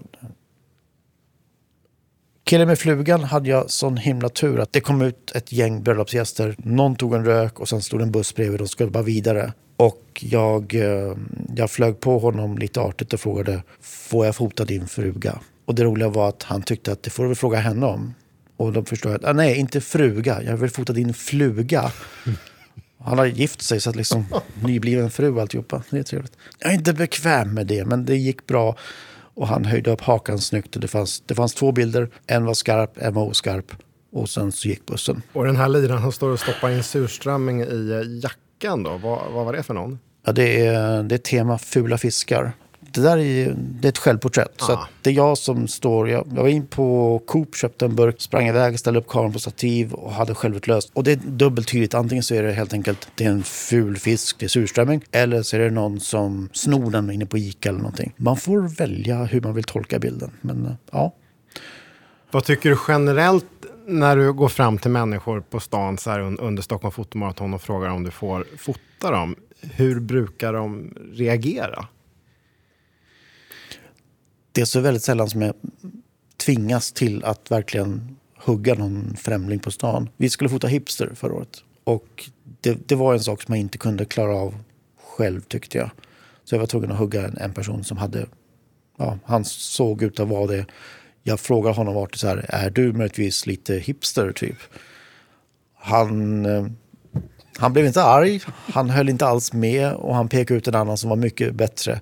killen 2.44 2.68
med 2.68 2.80
flugan 2.80 3.24
hade 3.24 3.50
jag 3.50 3.70
sån 3.70 3.98
himla 3.98 4.30
tur 4.30 4.60
att 4.60 4.74
det 4.74 4.82
kom 4.82 5.02
ut 5.02 5.32
ett 5.36 5.52
gäng 5.52 5.84
bröllopsgäster. 5.84 6.56
Någon 6.58 6.96
tog 6.96 7.14
en 7.14 7.26
rök 7.26 7.60
och 7.60 7.70
sen 7.70 7.82
stod 7.82 8.02
en 8.02 8.12
buss 8.12 8.36
bredvid 8.36 8.62
och 8.62 8.70
skulle 8.70 8.92
bara 8.92 9.04
vidare. 9.04 9.54
Och 9.78 10.04
jag, 10.20 10.76
eh, 10.76 11.18
jag 11.56 11.72
flög 11.72 12.00
på 12.00 12.20
honom 12.20 12.58
lite 12.58 12.82
artigt 12.82 13.14
och 13.14 13.20
frågade 13.20 13.64
får 13.82 14.26
jag 14.26 14.36
fota 14.36 14.66
din 14.66 14.88
fruga? 14.88 15.40
Och 15.66 15.76
det 15.76 15.84
roliga 15.84 16.10
var 16.10 16.30
att 16.30 16.44
han 16.44 16.62
tyckte 16.62 16.92
att 16.92 17.04
det 17.04 17.10
får 17.10 17.24
du 17.24 17.30
väl 17.30 17.36
fråga 17.36 17.58
henne 17.58 17.86
om. 17.86 18.14
Och 18.58 18.74
då 18.74 18.86
förstod 18.86 19.12
jag 19.12 19.20
att 19.20 19.30
ah, 19.30 19.34
nej, 19.34 19.58
inte 19.58 19.82
fruga, 19.82 20.44
jag 20.44 20.58
vill 20.58 20.70
fota 20.70 20.94
din 20.94 21.14
fluga. 21.14 21.92
Han 23.06 23.18
har 23.18 23.26
gift 23.26 23.62
sig 23.62 23.82
så 23.82 23.90
att 23.90 23.96
liksom 23.96 24.26
nybliven 24.64 25.12
fru 25.12 25.34
och 25.36 25.42
alltihopa. 25.42 25.84
Det 25.90 26.00
är 26.00 26.04
trevligt. 26.04 26.38
Jag 26.60 26.72
är 26.72 26.76
inte 26.76 26.94
bekväm 26.94 27.54
med 27.54 27.68
det, 27.68 27.86
men 27.86 28.06
det 28.06 28.16
gick 28.16 28.48
bra. 28.48 28.76
Och 29.34 29.48
han 29.48 29.66
höjde 29.66 29.92
upp 29.92 30.02
hakan 30.02 30.40
snyggt. 30.40 30.76
Och 30.76 30.82
det, 30.82 30.88
fanns, 30.88 31.24
det 31.26 31.36
fanns 31.36 31.54
två 31.54 31.72
bilder. 31.72 32.10
En 32.28 32.46
var 32.46 32.54
skarp, 32.54 32.98
en 32.98 33.14
var 33.14 33.26
oskarp. 33.26 33.72
Och 34.12 34.30
sen 34.30 34.52
så 34.52 34.68
gick 34.68 34.86
bussen. 34.86 35.22
Och 35.34 35.46
den 35.46 35.56
här 35.56 35.70
liran 35.70 36.02
som 36.02 36.12
står 36.12 36.30
och 36.30 36.40
stoppar 36.40 36.70
in 36.70 36.84
surströmming 36.84 37.62
i 37.62 37.92
eh, 37.92 38.22
jackan 38.24 38.84
då, 38.84 38.98
vad, 38.98 39.32
vad 39.32 39.46
var 39.46 39.54
det 39.54 39.64
för 39.64 39.74
någon? 39.74 40.00
Ja, 40.26 40.32
det, 40.32 40.66
är, 40.66 41.04
det 41.04 41.16
är 41.16 41.20
tema 41.20 41.58
fula 41.58 41.98
fiskar. 41.98 42.54
Det 42.94 43.02
där 43.02 43.18
är, 43.18 43.56
det 43.58 43.88
är 43.88 43.90
ett 43.90 43.98
självporträtt. 43.98 44.52
Så 44.58 44.72
Ah. 44.72 44.76
att 44.76 44.90
det 45.02 45.10
är 45.10 45.14
jag 45.14 45.38
som 45.38 45.68
står... 45.68 46.10
Jag, 46.10 46.28
jag 46.36 46.42
var 46.42 46.50
in 46.50 46.68
på 46.68 47.20
Coop, 47.28 47.56
köpte 47.56 47.86
en 47.86 47.96
burk, 47.96 48.22
sprang 48.22 48.48
iväg, 48.48 48.80
ställde 48.80 49.00
upp 49.00 49.08
kameran 49.08 49.34
på 49.34 49.40
stativ 49.40 49.94
och 49.94 50.12
hade 50.14 50.36
självutlöst. 50.36 50.92
Och 50.94 51.04
det 51.04 51.12
är 51.12 51.16
dubbelt 51.16 51.68
tydligt. 51.68 51.94
Antingen 51.94 52.24
så 52.24 52.36
är 52.36 52.44
det 52.44 52.52
helt 52.52 52.74
enkelt 52.74 53.08
det 53.16 53.26
är 53.26 53.30
en 53.30 53.44
ful 53.44 53.98
fisk, 53.98 54.40
det 54.40 54.46
är 54.46 54.48
surströmming. 54.48 55.02
Eller 55.12 55.42
så 55.44 55.56
är 55.56 55.60
det 55.60 55.70
någon 55.72 56.00
som 56.00 56.50
snor 56.54 56.92
den 56.92 57.12
inne 57.12 57.26
på 57.26 57.38
Ica 57.38 57.70
eller 57.70 57.80
någonting. 57.80 58.14
Man 58.18 58.38
får 58.38 58.62
välja 58.78 59.24
hur 59.24 59.42
man 59.42 59.54
vill 59.54 59.64
tolka 59.64 60.00
bilden. 60.00 60.32
Men 60.42 60.66
eh, 60.66 60.72
ja, 60.92 61.14
Vad 62.32 62.44
tycker 62.44 62.70
du 62.70 62.78
generellt 62.88 63.46
när 63.88 64.16
du 64.18 64.34
går 64.34 64.48
fram 64.50 64.78
till 64.78 64.92
människor 64.92 65.42
på 65.42 65.60
stan 65.60 65.98
så 65.98 66.10
här 66.10 66.20
un- 66.20 66.38
under 66.42 66.64
Stockholm 66.64 66.92
fotomaraton 66.92 67.54
och 67.54 67.62
frågar 67.62 67.90
om 67.90 68.04
du 68.04 68.12
får 68.12 68.46
fota 68.58 69.12
dem? 69.12 69.36
Hur 69.62 70.00
brukar 70.00 70.54
de 70.54 70.94
reagera? 71.14 71.86
Det 74.52 74.62
är 74.62 74.66
så 74.66 74.80
väldigt 74.80 75.04
sällan 75.04 75.30
som 75.30 75.42
jag 75.42 75.54
tvingas 76.38 76.92
till 76.92 77.24
att 77.24 77.52
verkligen 77.52 78.18
hugga 78.38 78.74
någon 78.74 79.16
främling 79.18 79.60
på 79.60 79.72
stan. 79.72 80.10
Vi 80.18 80.30
skulle 80.30 80.50
fota 80.50 80.68
hipster 80.68 81.12
förra 81.16 81.34
året. 81.34 81.64
Och 81.84 82.30
det, 82.62 82.88
det 82.88 82.96
var 82.96 83.14
en 83.14 83.20
sak 83.20 83.42
som 83.42 83.56
jag 83.56 83.62
inte 83.62 83.78
kunde 83.78 84.06
klara 84.06 84.36
av 84.36 84.56
själv 85.04 85.42
tyckte 85.42 85.78
jag. 85.78 85.92
Så 86.44 86.56
jag 86.56 86.60
var 86.60 86.68
tvungen 86.68 86.92
att 86.92 86.98
hugga 86.98 87.28
en, 87.28 87.38
en 87.38 87.54
person 87.54 87.84
som 87.84 87.98
hade... 87.98 88.26
Ja, 88.98 89.20
han 89.26 89.46
såg 89.46 90.04
ut 90.04 90.20
att 90.20 90.28
vara 90.28 90.48
det. 90.48 90.66
Jag 91.24 91.40
frågade 91.40 91.76
honom 91.76 91.96
vart 91.96 92.16
så 92.16 92.28
här, 92.28 92.46
är 92.50 92.70
du 92.70 92.94
möjligtvis 92.94 93.46
lite 93.46 93.76
hipster 93.76 94.32
typ? 94.32 94.58
Han, 95.76 96.46
eh, 96.46 96.66
han 97.58 97.74
blev 97.74 97.86
inte 97.86 98.04
arg, 98.04 98.42
han 98.46 98.90
höll 98.90 99.10
inte 99.10 99.26
alls 99.26 99.54
med 99.54 99.94
och 99.94 100.16
han 100.16 100.30
pekade 100.30 100.58
ut 100.58 100.68
en 100.68 100.76
annan 100.76 100.98
som 100.98 101.10
var 101.10 101.18
mycket 101.18 101.56
bättre. 101.56 102.02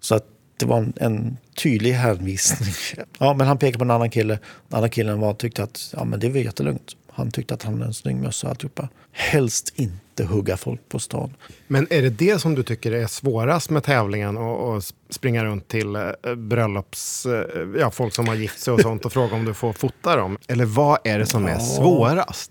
Så 0.00 0.14
att 0.14 0.26
det 0.56 0.66
var 0.66 0.78
en, 0.78 0.92
en 0.96 1.36
tydlig 1.62 1.92
hänvisning. 1.92 2.72
Ja, 3.18 3.34
men 3.34 3.46
han 3.46 3.58
pekade 3.58 3.78
på 3.78 3.84
en 3.84 3.90
annan 3.90 4.10
kille. 4.10 4.34
Den 4.68 4.76
andra 4.76 4.88
killen 4.88 5.20
var, 5.20 5.34
tyckte 5.34 5.62
att 5.62 5.94
ja, 5.96 6.04
men 6.04 6.20
det 6.20 6.28
var 6.28 6.36
jättelugnt. 6.36 6.96
Han 7.12 7.30
tyckte 7.30 7.54
att 7.54 7.62
han 7.62 7.74
hade 7.74 7.84
en 7.86 7.94
snygg 7.94 8.16
mössa 8.16 8.46
och 8.46 8.50
alltihopa. 8.50 8.88
Helst 9.12 9.72
inte 9.76 10.24
hugga 10.24 10.56
folk 10.56 10.88
på 10.88 10.98
stan. 10.98 11.34
Men 11.66 11.86
är 11.90 12.02
det 12.02 12.10
det 12.10 12.38
som 12.40 12.54
du 12.54 12.62
tycker 12.62 12.92
är 12.92 13.06
svårast 13.06 13.70
med 13.70 13.82
tävlingen 13.84 14.36
och, 14.36 14.74
och 14.76 14.82
springa 15.10 15.44
runt 15.44 15.68
till 15.68 15.96
eh, 15.96 16.34
bröllops, 16.36 17.26
eh, 17.26 17.42
ja, 17.80 17.90
folk 17.90 18.14
som 18.14 18.28
har 18.28 18.34
gift 18.34 18.60
sig 18.60 18.72
och 18.74 18.80
sånt 18.80 19.04
och 19.04 19.12
fråga 19.12 19.34
om 19.36 19.44
du 19.44 19.54
får 19.54 19.72
fota 19.72 20.16
dem? 20.16 20.38
Eller 20.48 20.64
vad 20.64 20.98
är 21.04 21.18
det 21.18 21.26
som 21.26 21.46
är 21.46 21.50
Ja. 21.50 21.60
svårast? 21.60 22.50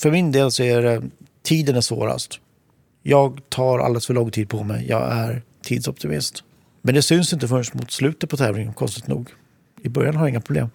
För 0.00 0.10
min 0.10 0.32
del 0.32 0.50
så 0.52 0.62
är 0.62 0.82
det 0.82 1.02
tiden 1.42 1.76
är 1.76 1.80
svårast. 1.80 2.38
Jag 3.02 3.40
tar 3.48 3.78
alldeles 3.78 4.06
för 4.06 4.14
lång 4.14 4.30
tid 4.30 4.48
på 4.48 4.64
mig. 4.64 4.86
Jag 4.88 5.12
är 5.12 5.42
tidsoptimist. 5.64 6.44
Men 6.82 6.94
det 6.94 7.02
syns 7.02 7.32
inte 7.32 7.48
förrän 7.48 7.64
mot 7.72 7.90
slutet 7.90 8.30
på 8.30 8.36
tävlingen, 8.36 8.72
konstigt 8.72 9.06
nog. 9.06 9.30
I 9.82 9.88
början 9.88 10.16
har 10.16 10.22
jag 10.22 10.30
inga 10.30 10.40
problem. 10.40 10.70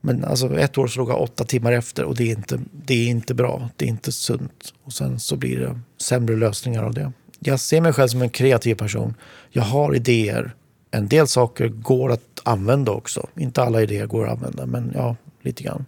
Men 0.00 0.24
alltså 0.24 0.58
ett 0.58 0.78
år 0.78 0.86
så 0.86 1.00
låg 1.00 1.10
jag 1.10 1.20
åtta 1.20 1.44
timmar 1.44 1.72
efter 1.72 2.04
och 2.04 2.16
det 2.16 2.24
är, 2.24 2.36
inte, 2.36 2.60
det 2.72 2.94
är 2.94 3.08
inte 3.08 3.34
bra. 3.34 3.68
Det 3.76 3.84
är 3.84 3.88
inte 3.88 4.12
sunt. 4.12 4.74
Och 4.84 4.92
sen 4.92 5.20
så 5.20 5.36
blir 5.36 5.60
det 5.60 5.80
sämre 6.00 6.36
lösningar 6.36 6.82
av 6.82 6.94
det. 6.94 7.12
Jag 7.38 7.60
ser 7.60 7.80
mig 7.80 7.92
själv 7.92 8.08
som 8.08 8.22
en 8.22 8.30
kreativ 8.30 8.74
person. 8.74 9.14
Jag 9.50 9.62
har 9.62 9.94
idéer. 9.94 10.54
En 10.90 11.08
del 11.08 11.28
saker 11.28 11.68
går 11.68 12.12
att 12.12 12.40
använda 12.42 12.92
också. 12.92 13.28
Inte 13.36 13.62
alla 13.62 13.82
idéer 13.82 14.06
går 14.06 14.26
att 14.26 14.32
använda, 14.32 14.66
men 14.66 14.92
ja, 14.94 15.16
lite 15.42 15.62
grann. 15.62 15.84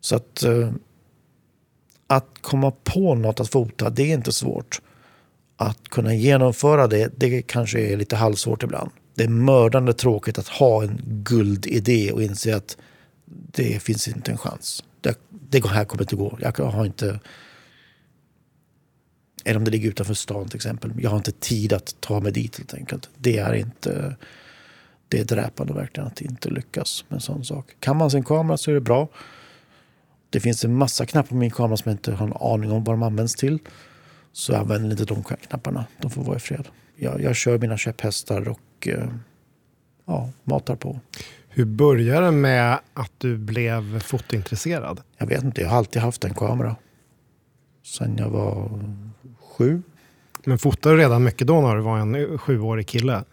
Så 0.00 0.16
att 0.16 0.42
eh, 0.42 0.70
att 2.06 2.28
komma 2.40 2.72
på 2.84 3.14
något 3.14 3.40
att 3.40 3.48
fota, 3.48 3.90
det 3.90 4.02
är 4.02 4.14
inte 4.14 4.32
svårt. 4.32 4.80
Att 5.60 5.88
kunna 5.88 6.14
genomföra 6.14 6.86
det, 6.86 7.12
det 7.16 7.42
kanske 7.42 7.80
är 7.80 7.96
lite 7.96 8.16
halvsvårt 8.16 8.62
ibland. 8.62 8.90
Det 9.14 9.24
är 9.24 9.28
mördande 9.28 9.92
tråkigt 9.92 10.38
att 10.38 10.48
ha 10.48 10.82
en 10.82 11.00
guldidé 11.04 12.12
och 12.12 12.22
inse 12.22 12.56
att 12.56 12.76
det 13.30 13.82
finns 13.82 14.08
inte 14.08 14.30
en 14.30 14.38
chans. 14.38 14.84
Det, 15.00 15.18
det 15.28 15.66
här 15.66 15.84
kommer 15.84 16.02
inte 16.02 16.16
gå. 16.16 16.38
Jag 16.40 16.58
har 16.58 16.86
inte... 16.86 17.20
Eller 19.44 19.58
om 19.58 19.64
det 19.64 19.70
ligger 19.70 19.88
utanför 19.88 20.14
stan 20.14 20.48
till 20.48 20.56
exempel. 20.56 20.92
Jag 20.98 21.10
har 21.10 21.16
inte 21.16 21.32
tid 21.32 21.72
att 21.72 21.96
ta 22.00 22.20
mig 22.20 22.32
dit 22.32 22.58
helt 22.58 22.74
enkelt. 22.74 23.10
Det 23.16 23.38
är 23.38 23.54
inte... 23.54 24.16
Det 25.08 25.20
är 25.20 25.24
dräpande 25.24 25.72
verkligen 25.72 26.06
att 26.06 26.20
inte 26.20 26.50
lyckas 26.50 27.04
med 27.08 27.16
en 27.16 27.20
sån 27.20 27.44
sak. 27.44 27.66
Kan 27.80 27.96
man 27.96 28.10
sin 28.10 28.24
kamera 28.24 28.56
så 28.56 28.70
är 28.70 28.74
det 28.74 28.80
bra. 28.80 29.08
Det 30.30 30.40
finns 30.40 30.64
en 30.64 30.74
massa 30.74 31.06
knappar 31.06 31.28
på 31.28 31.34
min 31.34 31.50
kamera 31.50 31.76
som 31.76 31.90
jag 31.90 31.94
inte 31.94 32.12
har 32.12 32.26
en 32.26 32.32
aning 32.40 32.72
om 32.72 32.84
vad 32.84 32.94
de 32.94 33.02
används 33.02 33.34
till. 33.34 33.58
Så 34.32 34.52
jag 34.52 34.60
använder 34.60 34.90
inte 34.90 35.04
de 35.04 35.24
knapparna. 35.24 35.86
De 36.00 36.10
får 36.10 36.24
vara 36.24 36.36
i 36.36 36.40
fred. 36.40 36.68
Jag, 36.96 37.22
jag 37.22 37.36
kör 37.36 37.58
mina 37.58 37.76
käpphästar 37.76 38.48
och 38.48 38.88
eh, 38.88 39.08
ja, 40.04 40.30
matar 40.44 40.76
på. 40.76 41.00
Hur 41.48 41.64
började 41.64 42.26
det 42.26 42.32
med 42.32 42.78
att 42.94 43.12
du 43.18 43.36
blev 43.38 44.00
fotointresserad? 44.00 45.00
Jag 45.18 45.26
vet 45.26 45.42
inte, 45.42 45.60
jag 45.60 45.68
har 45.68 45.78
alltid 45.78 46.02
haft 46.02 46.24
en 46.24 46.34
kamera. 46.34 46.76
Sen 47.84 48.16
jag 48.16 48.30
var 48.30 48.80
sju. 49.40 49.82
Men 50.44 50.58
fotade 50.58 50.94
du 50.94 51.00
redan 51.00 51.24
mycket 51.24 51.46
då 51.46 51.60
när 51.60 51.76
du 51.76 51.82
var 51.82 51.98
en 51.98 52.38
sjuårig 52.38 52.86
kille? 52.86 53.24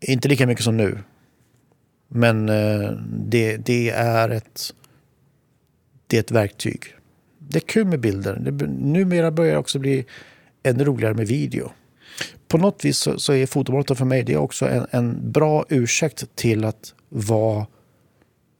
Inte 0.00 0.28
lika 0.28 0.46
mycket 0.46 0.64
som 0.64 0.76
nu. 0.76 0.98
Men 2.08 2.48
eh, 2.48 2.90
det, 3.08 3.56
det, 3.56 3.90
är 3.90 4.30
ett, 4.30 4.74
det 6.06 6.16
är 6.16 6.20
ett 6.20 6.30
verktyg. 6.30 6.94
Det 7.48 7.58
är 7.58 7.60
kul 7.60 7.86
med 7.86 8.00
bilder. 8.00 8.36
Det, 8.36 8.66
numera 8.66 9.30
börjar 9.30 9.52
det 9.52 9.58
också 9.58 9.78
bli 9.78 10.04
ännu 10.62 10.84
roligare 10.84 11.14
med 11.14 11.26
video. 11.26 11.72
På 12.48 12.58
något 12.58 12.84
vis 12.84 12.98
så, 12.98 13.18
så 13.18 13.32
är 13.32 13.46
fotomaraton 13.46 13.96
för 13.96 14.04
mig 14.04 14.22
det 14.22 14.32
är 14.32 14.36
också 14.36 14.68
en, 14.68 14.86
en 14.90 15.32
bra 15.32 15.64
ursäkt 15.68 16.24
till 16.34 16.64
att 16.64 16.94
vara... 17.08 17.66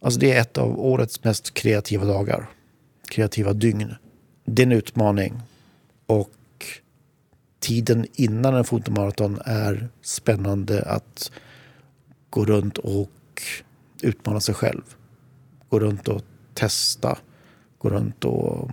Alltså 0.00 0.20
det 0.20 0.32
är 0.32 0.40
ett 0.40 0.58
av 0.58 0.80
årets 0.80 1.24
mest 1.24 1.54
kreativa 1.54 2.04
dagar. 2.04 2.50
Kreativa 3.08 3.52
dygn. 3.52 3.94
Det 4.44 4.62
är 4.62 4.66
en 4.66 4.72
utmaning. 4.72 5.40
Och 6.06 6.30
tiden 7.60 8.06
innan 8.12 8.54
en 8.54 8.64
fotomaraton 8.64 9.38
är 9.44 9.88
spännande 10.02 10.82
att 10.82 11.30
gå 12.30 12.44
runt 12.44 12.78
och 12.78 13.10
utmana 14.02 14.40
sig 14.40 14.54
själv. 14.54 14.82
Gå 15.68 15.80
runt 15.80 16.08
och 16.08 16.22
testa. 16.54 17.18
Gå 17.84 17.90
runt 17.90 18.24
och 18.24 18.70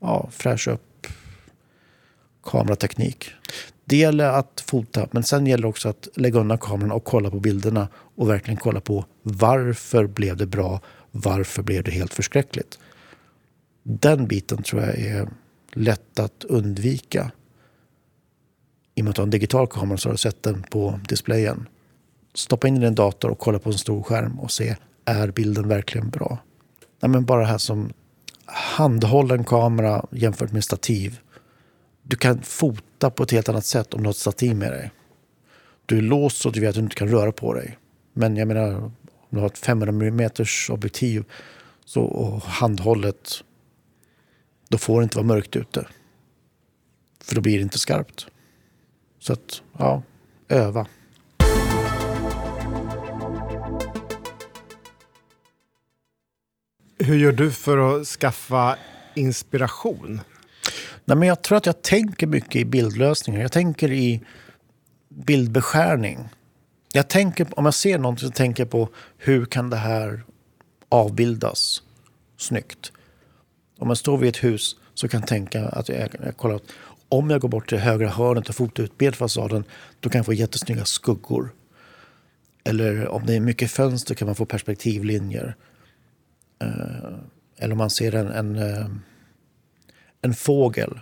ja, 0.00 0.28
fräscha 0.30 0.70
upp 0.70 1.06
kamerateknik. 2.44 3.30
Det 3.84 3.96
gäller 3.96 4.24
att 4.24 4.64
fota, 4.66 5.08
men 5.10 5.22
sen 5.22 5.46
gäller 5.46 5.62
det 5.62 5.68
också 5.68 5.88
att 5.88 6.08
lägga 6.14 6.40
undan 6.40 6.58
kameran 6.58 6.92
och 6.92 7.04
kolla 7.04 7.30
på 7.30 7.40
bilderna 7.40 7.88
och 7.94 8.28
verkligen 8.28 8.56
kolla 8.56 8.80
på 8.80 9.04
varför 9.22 10.06
blev 10.06 10.36
det 10.36 10.46
bra? 10.46 10.80
Varför 11.10 11.62
blev 11.62 11.84
det 11.84 11.90
helt 11.90 12.14
förskräckligt? 12.14 12.78
Den 13.82 14.26
biten 14.26 14.62
tror 14.62 14.82
jag 14.82 14.98
är 14.98 15.28
lätt 15.72 16.18
att 16.18 16.44
undvika. 16.44 17.30
I 18.94 19.00
och 19.00 19.04
med 19.04 19.10
att 19.10 19.16
du 19.16 19.22
har 19.22 19.26
en 19.26 19.30
digital 19.30 19.66
kamera 19.66 19.98
så 19.98 20.08
har 20.08 20.14
du 20.14 20.18
sett 20.18 20.42
den 20.42 20.62
på 20.62 21.00
displayen. 21.08 21.68
Stoppa 22.34 22.68
in 22.68 22.76
i 22.76 22.80
din 22.80 22.94
dator 22.94 23.30
och 23.30 23.38
kolla 23.38 23.58
på 23.58 23.70
en 23.70 23.78
stor 23.78 24.02
skärm 24.02 24.40
och 24.40 24.50
se, 24.50 24.76
är 25.04 25.30
bilden 25.30 25.68
verkligen 25.68 26.10
bra? 26.10 26.38
Nej, 27.00 27.10
men 27.10 27.24
bara 27.24 27.40
det 27.40 27.46
här 27.46 27.58
som 27.58 27.92
handhållen 28.72 29.44
kamera 29.44 30.06
jämfört 30.10 30.52
med 30.52 30.64
stativ. 30.64 31.20
du 32.02 32.16
kan 32.16 32.42
fota 32.42 33.10
på 33.10 33.22
ett 33.22 33.30
helt 33.30 33.48
annat 33.48 33.66
sätt 33.66 33.94
om 33.94 34.02
du 34.02 34.06
har 34.06 34.10
ett 34.10 34.16
stativ 34.16 34.56
med 34.56 34.72
dig. 34.72 34.90
Du 35.86 35.98
är 35.98 36.02
låst 36.02 36.38
så 36.38 36.50
du 36.50 36.60
vet 36.60 36.68
att 36.68 36.74
du 36.74 36.80
inte 36.80 36.96
kan 36.96 37.08
röra 37.08 37.32
på 37.32 37.54
dig. 37.54 37.78
Men 38.12 38.36
jag 38.36 38.48
menar, 38.48 38.74
om 38.74 38.92
du 39.30 39.38
har 39.38 39.46
ett 39.46 39.58
500 39.58 40.06
mm 40.08 40.30
objektiv 40.70 41.24
så, 41.84 42.02
och 42.02 42.42
handhållet, 42.42 43.44
då 44.68 44.78
får 44.78 45.00
det 45.00 45.04
inte 45.04 45.16
vara 45.16 45.26
mörkt 45.26 45.56
ute. 45.56 45.86
För 47.24 47.34
då 47.34 47.40
blir 47.40 47.56
det 47.56 47.62
inte 47.62 47.78
skarpt. 47.78 48.26
Så 49.18 49.32
att, 49.32 49.62
ja, 49.78 50.02
öva. 50.48 50.86
Hur 57.04 57.16
gör 57.16 57.32
du 57.32 57.50
för 57.50 58.00
att 58.00 58.06
skaffa 58.06 58.76
inspiration? 59.14 60.20
Nej, 61.04 61.16
men 61.16 61.28
jag 61.28 61.42
tror 61.42 61.58
att 61.58 61.66
jag 61.66 61.82
tänker 61.82 62.26
mycket 62.26 62.56
i 62.56 62.64
bildlösningar. 62.64 63.40
Jag 63.40 63.52
tänker 63.52 63.92
i 63.92 64.22
bildbeskärning. 65.08 66.28
Jag 66.92 67.08
tänker, 67.08 67.46
om 67.58 67.64
jag 67.64 67.74
ser 67.74 67.98
någonting 67.98 68.28
så 68.28 68.32
tänker 68.32 68.62
jag 68.62 68.70
på 68.70 68.88
hur 69.18 69.44
kan 69.44 69.70
det 69.70 69.76
här 69.76 70.22
avbildas 70.88 71.82
snyggt. 72.36 72.92
Om 73.78 73.88
jag 73.88 73.98
står 73.98 74.18
vid 74.18 74.28
ett 74.28 74.44
hus 74.44 74.76
så 74.94 75.08
kan 75.08 75.20
jag 75.20 75.28
tänka 75.28 75.68
att 75.68 75.88
jag, 75.88 76.08
jag 76.24 76.36
kollar 76.36 76.54
att 76.54 76.72
om 77.08 77.30
jag 77.30 77.40
går 77.40 77.48
bort 77.48 77.68
till 77.68 77.78
högra 77.78 78.08
hörnet 78.08 78.48
och 78.48 78.54
fotar 78.54 78.82
ut 78.82 78.98
bildfasaden 78.98 79.64
då 80.00 80.10
kan 80.10 80.18
jag 80.18 80.26
få 80.26 80.32
jättesnygga 80.32 80.84
skuggor. 80.84 81.52
Eller 82.64 83.08
om 83.08 83.26
det 83.26 83.34
är 83.34 83.40
mycket 83.40 83.70
fönster 83.70 84.14
kan 84.14 84.26
man 84.26 84.34
få 84.34 84.44
perspektivlinjer. 84.44 85.56
Eh, 86.62 87.18
eller 87.56 87.72
om 87.72 87.78
man 87.78 87.90
ser 87.90 88.14
en, 88.14 88.28
en, 88.28 88.56
eh, 88.56 88.86
en 90.22 90.34
fågel 90.34 91.00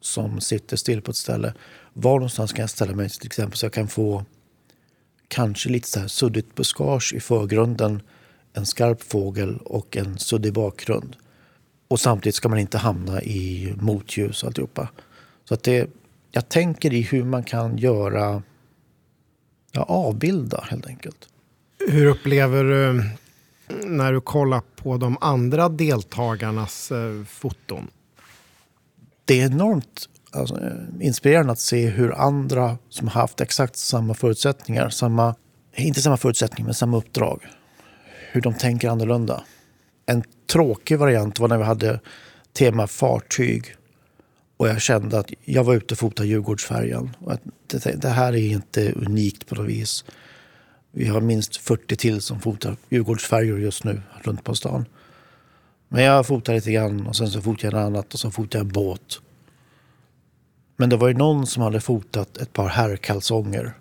som 0.00 0.40
sitter 0.40 0.76
still 0.76 1.02
på 1.02 1.10
ett 1.10 1.16
ställe. 1.16 1.54
Var 1.92 2.14
någonstans 2.14 2.52
kan 2.52 2.62
jag 2.62 2.70
ställa 2.70 2.94
mig 2.94 3.10
till 3.10 3.26
exempel 3.26 3.58
så 3.58 3.66
jag 3.66 3.72
kan 3.72 3.88
få 3.88 4.24
kanske 5.28 5.68
lite 5.68 5.88
så 5.88 6.00
här 6.00 6.08
suddigt 6.08 6.54
buskage 6.54 7.14
i 7.14 7.20
förgrunden, 7.20 8.02
en 8.52 8.66
skarp 8.66 9.02
fågel 9.02 9.56
och 9.56 9.96
en 9.96 10.18
suddig 10.18 10.52
bakgrund. 10.52 11.16
Och 11.88 12.00
samtidigt 12.00 12.34
ska 12.34 12.48
man 12.48 12.58
inte 12.58 12.78
hamna 12.78 13.22
i 13.22 13.74
motljus 13.80 14.42
och 14.42 14.46
alltihopa. 14.46 14.88
Så 15.44 15.54
att 15.54 15.62
det, 15.62 15.90
jag 16.30 16.48
tänker 16.48 16.92
i 16.92 17.02
hur 17.02 17.24
man 17.24 17.44
kan 17.44 17.78
göra, 17.78 18.42
ja, 19.72 19.82
avbilda 19.82 20.64
helt 20.70 20.86
enkelt. 20.86 21.28
Hur 21.88 22.06
upplever 22.06 22.64
du 22.64 23.10
när 23.68 24.12
du 24.12 24.20
kollar 24.20 24.62
på 24.76 24.96
de 24.96 25.18
andra 25.20 25.68
deltagarnas 25.68 26.92
eh, 26.92 27.24
foton? 27.24 27.90
Det 29.24 29.40
är 29.40 29.46
enormt 29.46 30.08
alltså, 30.30 30.54
eh, 30.54 31.06
inspirerande 31.06 31.52
att 31.52 31.58
se 31.58 31.86
hur 31.86 32.14
andra 32.14 32.78
som 32.88 33.08
har 33.08 33.20
haft 33.20 33.40
exakt 33.40 33.76
samma 33.76 34.14
förutsättningar, 34.14 34.88
samma, 34.88 35.34
inte 35.76 36.02
samma 36.02 36.16
förutsättningar 36.16 36.64
men 36.66 36.74
samma 36.74 36.96
uppdrag, 36.96 37.46
hur 38.32 38.40
de 38.40 38.54
tänker 38.54 38.88
annorlunda. 38.88 39.44
En 40.06 40.22
tråkig 40.52 40.98
variant 40.98 41.40
var 41.40 41.48
när 41.48 41.58
vi 41.58 41.64
hade 41.64 42.00
tema 42.52 42.86
fartyg 42.86 43.76
och 44.56 44.68
jag 44.68 44.80
kände 44.80 45.18
att 45.18 45.30
jag 45.44 45.64
var 45.64 45.74
ute 45.74 45.94
och 45.94 45.98
fotade 45.98 46.28
Djurgårdsfärjan. 46.28 47.16
Och 47.20 47.32
att 47.32 47.42
det, 47.66 48.02
det 48.02 48.08
här 48.08 48.32
är 48.32 48.52
inte 48.52 48.92
unikt 48.92 49.46
på 49.46 49.54
något 49.54 49.66
vis. 49.66 50.04
Vi 50.98 51.06
har 51.06 51.20
minst 51.20 51.56
40 51.56 51.96
till 51.96 52.20
som 52.20 52.40
fotar 52.40 52.76
Djurgårdsfärjor 52.88 53.60
just 53.60 53.84
nu 53.84 54.02
runt 54.22 54.44
på 54.44 54.54
stan. 54.54 54.84
Men 55.88 56.04
jag 56.04 56.26
fotar 56.26 56.54
lite 56.54 56.72
grann 56.72 57.06
och 57.06 57.16
sen 57.16 57.30
så 57.30 57.42
fotar 57.42 57.64
jag 57.64 57.74
något 57.74 57.86
annat 57.86 58.14
och 58.14 58.20
så 58.20 58.30
fotar 58.30 58.58
jag 58.58 58.66
en 58.66 58.72
båt. 58.72 59.20
Men 60.76 60.90
det 60.90 60.96
var 60.96 61.08
ju 61.08 61.14
någon 61.14 61.46
som 61.46 61.62
hade 61.62 61.80
fotat 61.80 62.36
ett 62.36 62.52
par 62.52 62.68
herrkalsonger 62.68 63.72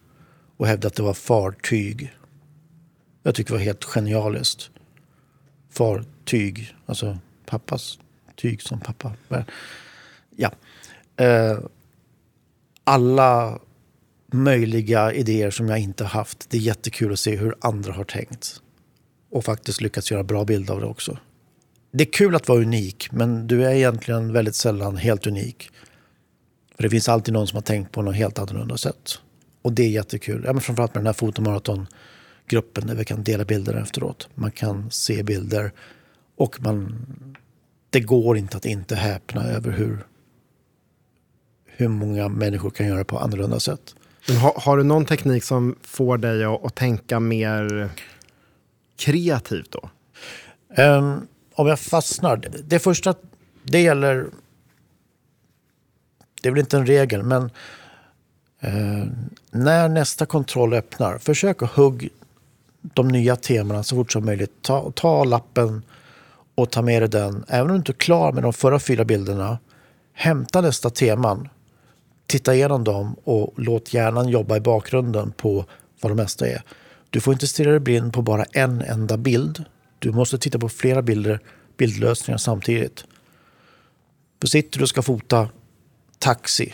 och 0.58 0.68
hävdat 0.68 0.92
att 0.92 0.96
det 0.96 1.04
var 1.04 1.14
fartyg. 1.14 2.14
Jag 3.24 3.36
tycker 3.36 3.54
det 3.54 3.58
var 3.58 3.66
helt 3.66 3.84
genialiskt. 3.84 4.70
Fartyg, 5.70 6.76
alltså 6.86 7.18
pappas 7.46 8.00
tyg 8.36 8.62
som 8.62 8.80
pappa. 8.80 9.14
Ja. 10.36 10.52
Eh, 11.18 11.60
alla 12.84 13.60
möjliga 14.44 15.14
idéer 15.14 15.52
som 15.52 15.70
jag 15.70 15.80
inte 15.80 16.06
haft. 16.06 16.50
Det 16.50 16.58
är 16.58 16.62
jättekul 16.62 17.14
att 17.14 17.20
se 17.20 17.36
hur 17.36 17.56
andra 17.62 17.94
har 17.94 18.04
tänkt. 18.04 18.62
Och 19.32 19.46
faktiskt 19.46 19.82
lyckats 19.82 20.12
göra 20.12 20.24
bra 20.24 20.46
bilder 20.46 20.74
av 20.74 20.80
det 20.80 20.86
också. 20.86 21.18
Det 21.92 22.04
är 22.04 22.12
kul 22.12 22.36
att 22.36 22.48
vara 22.48 22.60
unik, 22.60 23.12
men 23.12 23.48
du 23.48 23.66
är 23.66 23.72
egentligen 23.72 24.34
väldigt 24.34 24.56
sällan 24.56 24.98
helt 24.98 25.28
unik. 25.28 25.70
För 26.76 26.84
det 26.84 26.90
finns 26.90 27.10
alltid 27.10 27.34
någon 27.34 27.48
som 27.48 27.58
har 27.58 27.62
tänkt 27.62 27.92
på 27.92 28.02
något 28.02 28.16
helt 28.16 28.40
annorlunda 28.40 28.78
sätt. 28.78 29.20
Och 29.62 29.74
det 29.74 29.84
är 29.84 29.90
jättekul. 29.90 30.44
Ja, 30.46 30.54
men 30.54 30.62
framförallt 30.62 30.94
med 30.96 31.02
den 31.02 31.06
här 31.06 31.14
fotomaratongruppen 31.14 32.88
där 32.88 32.96
vi 32.96 33.06
kan 33.06 33.24
dela 33.24 33.46
bilder 33.46 33.74
efteråt. 33.74 34.30
Man 34.36 34.52
kan 34.52 34.92
se 34.92 35.24
bilder 35.24 35.72
och 36.36 36.62
man, 36.62 37.06
det 37.90 38.00
går 38.00 38.38
inte 38.38 38.58
att 38.58 38.66
inte 38.66 38.96
häpna 38.96 39.44
över 39.44 39.72
hur, 39.72 40.06
hur 41.66 41.88
många 41.88 42.30
människor 42.30 42.70
kan 42.70 42.88
göra 42.88 43.04
på 43.04 43.20
annorlunda 43.20 43.60
sätt. 43.60 43.96
Men 44.28 44.38
har, 44.38 44.54
har, 44.58 44.78
du 44.78 44.84
någon 44.84 45.06
teknik 45.06 45.44
som 45.44 45.76
får 45.82 46.18
dig 46.18 46.44
att, 46.44 46.66
att 46.66 46.76
tänka 46.76 47.20
mer 47.20 47.90
kreativt 48.98 49.72
då? 49.72 49.90
Um, 50.84 51.28
om 51.54 51.68
jag 51.68 51.80
fastnar. 51.80 52.42
Det 52.64 52.80
första, 52.80 53.16
det 53.64 53.82
gäller... 53.82 54.26
Det 56.42 56.50
är 56.50 56.52
väl 56.52 56.60
inte 56.60 56.78
en 56.78 56.86
regel, 56.86 57.24
men 57.24 57.44
uh, 58.64 59.06
när 59.52 59.90
nästa 59.90 60.26
kontroll 60.26 60.74
öppnar, 60.74 61.18
försök 61.18 61.62
att 61.62 61.72
hugga 61.72 62.10
de 62.82 63.08
nya 63.08 63.36
temana 63.36 63.84
så 63.84 63.96
fort 63.96 64.12
som 64.12 64.26
möjligt. 64.26 64.52
Ta, 64.62 64.92
ta 64.92 65.24
lappen 65.24 65.84
och 66.56 66.72
ta 66.72 66.82
med 66.82 67.02
dig 67.02 67.10
den. 67.10 67.46
Även 67.48 67.62
om 67.62 67.72
du 67.72 67.76
inte 67.76 67.92
är 67.92 67.94
klar 67.94 68.32
med 68.32 68.44
de 68.44 68.54
förra 68.54 68.80
fyra 68.80 69.06
bilderna, 69.06 69.58
hämta 70.14 70.62
nästa 70.62 70.90
teman 70.90 71.50
titta 72.28 72.56
igenom 72.56 72.84
dem 72.84 73.16
och 73.24 73.54
låt 73.58 73.94
hjärnan 73.94 74.30
jobba 74.30 74.58
i 74.58 74.60
bakgrunden 74.60 75.32
på 75.32 75.66
vad 76.02 76.12
det 76.12 76.16
mesta 76.16 76.48
är. 76.48 76.62
Du 77.10 77.22
får 77.22 77.34
inte 77.34 77.48
stirra 77.48 77.72
dig 77.72 77.80
blind 77.80 78.14
på 78.14 78.22
bara 78.22 78.44
en 78.44 78.82
enda 78.82 79.18
bild. 79.18 79.64
Du 80.00 80.12
måste 80.12 80.38
titta 80.38 80.60
på 80.60 80.70
flera 80.70 81.02
bilder, 81.02 81.40
bildlösningar 81.78 82.38
samtidigt. 82.38 83.06
För 84.42 84.48
sitter 84.48 84.80
du 84.80 84.84
och 84.84 84.90
ska 84.90 85.02
fota 85.02 85.50
taxi. 86.20 86.74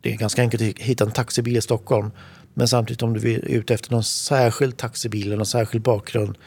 Det 0.00 0.12
är 0.12 0.16
ganska 0.16 0.42
enkelt 0.42 0.62
att 0.62 0.84
hitta 0.84 1.04
en 1.04 1.12
taxibil 1.12 1.56
i 1.56 1.60
Stockholm. 1.60 2.10
Men 2.54 2.68
samtidigt 2.68 3.02
om 3.02 3.12
du 3.12 3.32
är 3.32 3.38
ute 3.38 3.74
efter 3.74 3.92
någon 3.92 4.04
särskild 4.04 4.76
taxibil 4.76 5.26
eller 5.26 5.36
någon 5.36 5.46
särskild 5.46 5.84
bakgrund. 5.84 6.38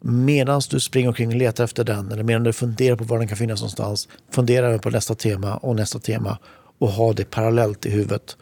Medan 0.00 0.60
du 0.70 0.80
springer 0.80 1.08
omkring 1.08 1.28
och 1.28 1.34
letar 1.34 1.64
efter 1.64 1.84
den 1.84 2.12
eller 2.12 2.22
medan 2.22 2.44
du 2.44 2.52
funderar 2.52 2.96
på 2.96 3.04
var 3.04 3.18
den 3.18 3.28
kan 3.28 3.36
finnas 3.36 3.60
någonstans. 3.60 4.08
Fundera 4.30 4.78
på 4.78 4.90
nästa 4.90 5.14
tema 5.14 5.56
och 5.56 5.76
nästa 5.76 5.98
tema 5.98 6.38
och 6.78 6.88
ha 6.88 7.12
det 7.12 7.30
parallellt 7.30 7.86
i 7.86 7.90
huvudet 7.90 8.36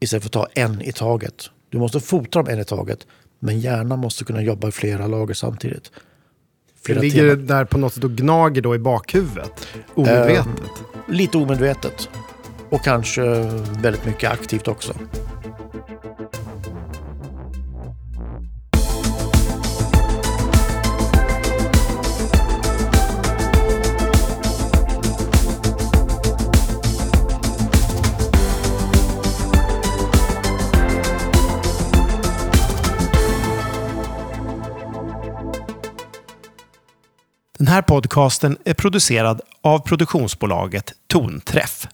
istället 0.00 0.22
för 0.22 0.28
att 0.28 0.32
ta 0.32 0.46
en 0.54 0.82
i 0.82 0.92
taget. 0.92 1.50
Du 1.70 1.78
måste 1.78 2.00
fota 2.00 2.42
dem 2.42 2.52
en 2.52 2.60
i 2.60 2.64
taget, 2.64 3.06
men 3.38 3.60
hjärnan 3.60 3.98
måste 3.98 4.24
kunna 4.24 4.42
jobba 4.42 4.68
i 4.68 4.72
flera 4.72 5.06
lager 5.06 5.34
samtidigt. 5.34 5.90
Flera 6.82 7.00
det 7.00 7.06
ligger 7.06 7.30
teman. 7.30 7.46
där 7.46 7.64
på 7.64 7.78
något 7.78 7.94
sätt 7.94 8.04
och 8.04 8.10
gnager 8.10 8.62
då 8.62 8.74
i 8.74 8.78
bakhuvudet? 8.78 9.68
Omedvetet? 9.94 10.46
Eh, 10.46 11.14
lite 11.14 11.38
omedvetet. 11.38 12.08
Och 12.70 12.84
kanske 12.84 13.22
väldigt 13.82 14.06
mycket 14.06 14.30
aktivt 14.30 14.68
också. 14.68 14.94
Den 37.62 37.68
här 37.68 37.82
podcasten 37.82 38.56
är 38.64 38.74
producerad 38.74 39.40
av 39.62 39.78
produktionsbolaget 39.78 40.92
Tonträff. 41.06 41.86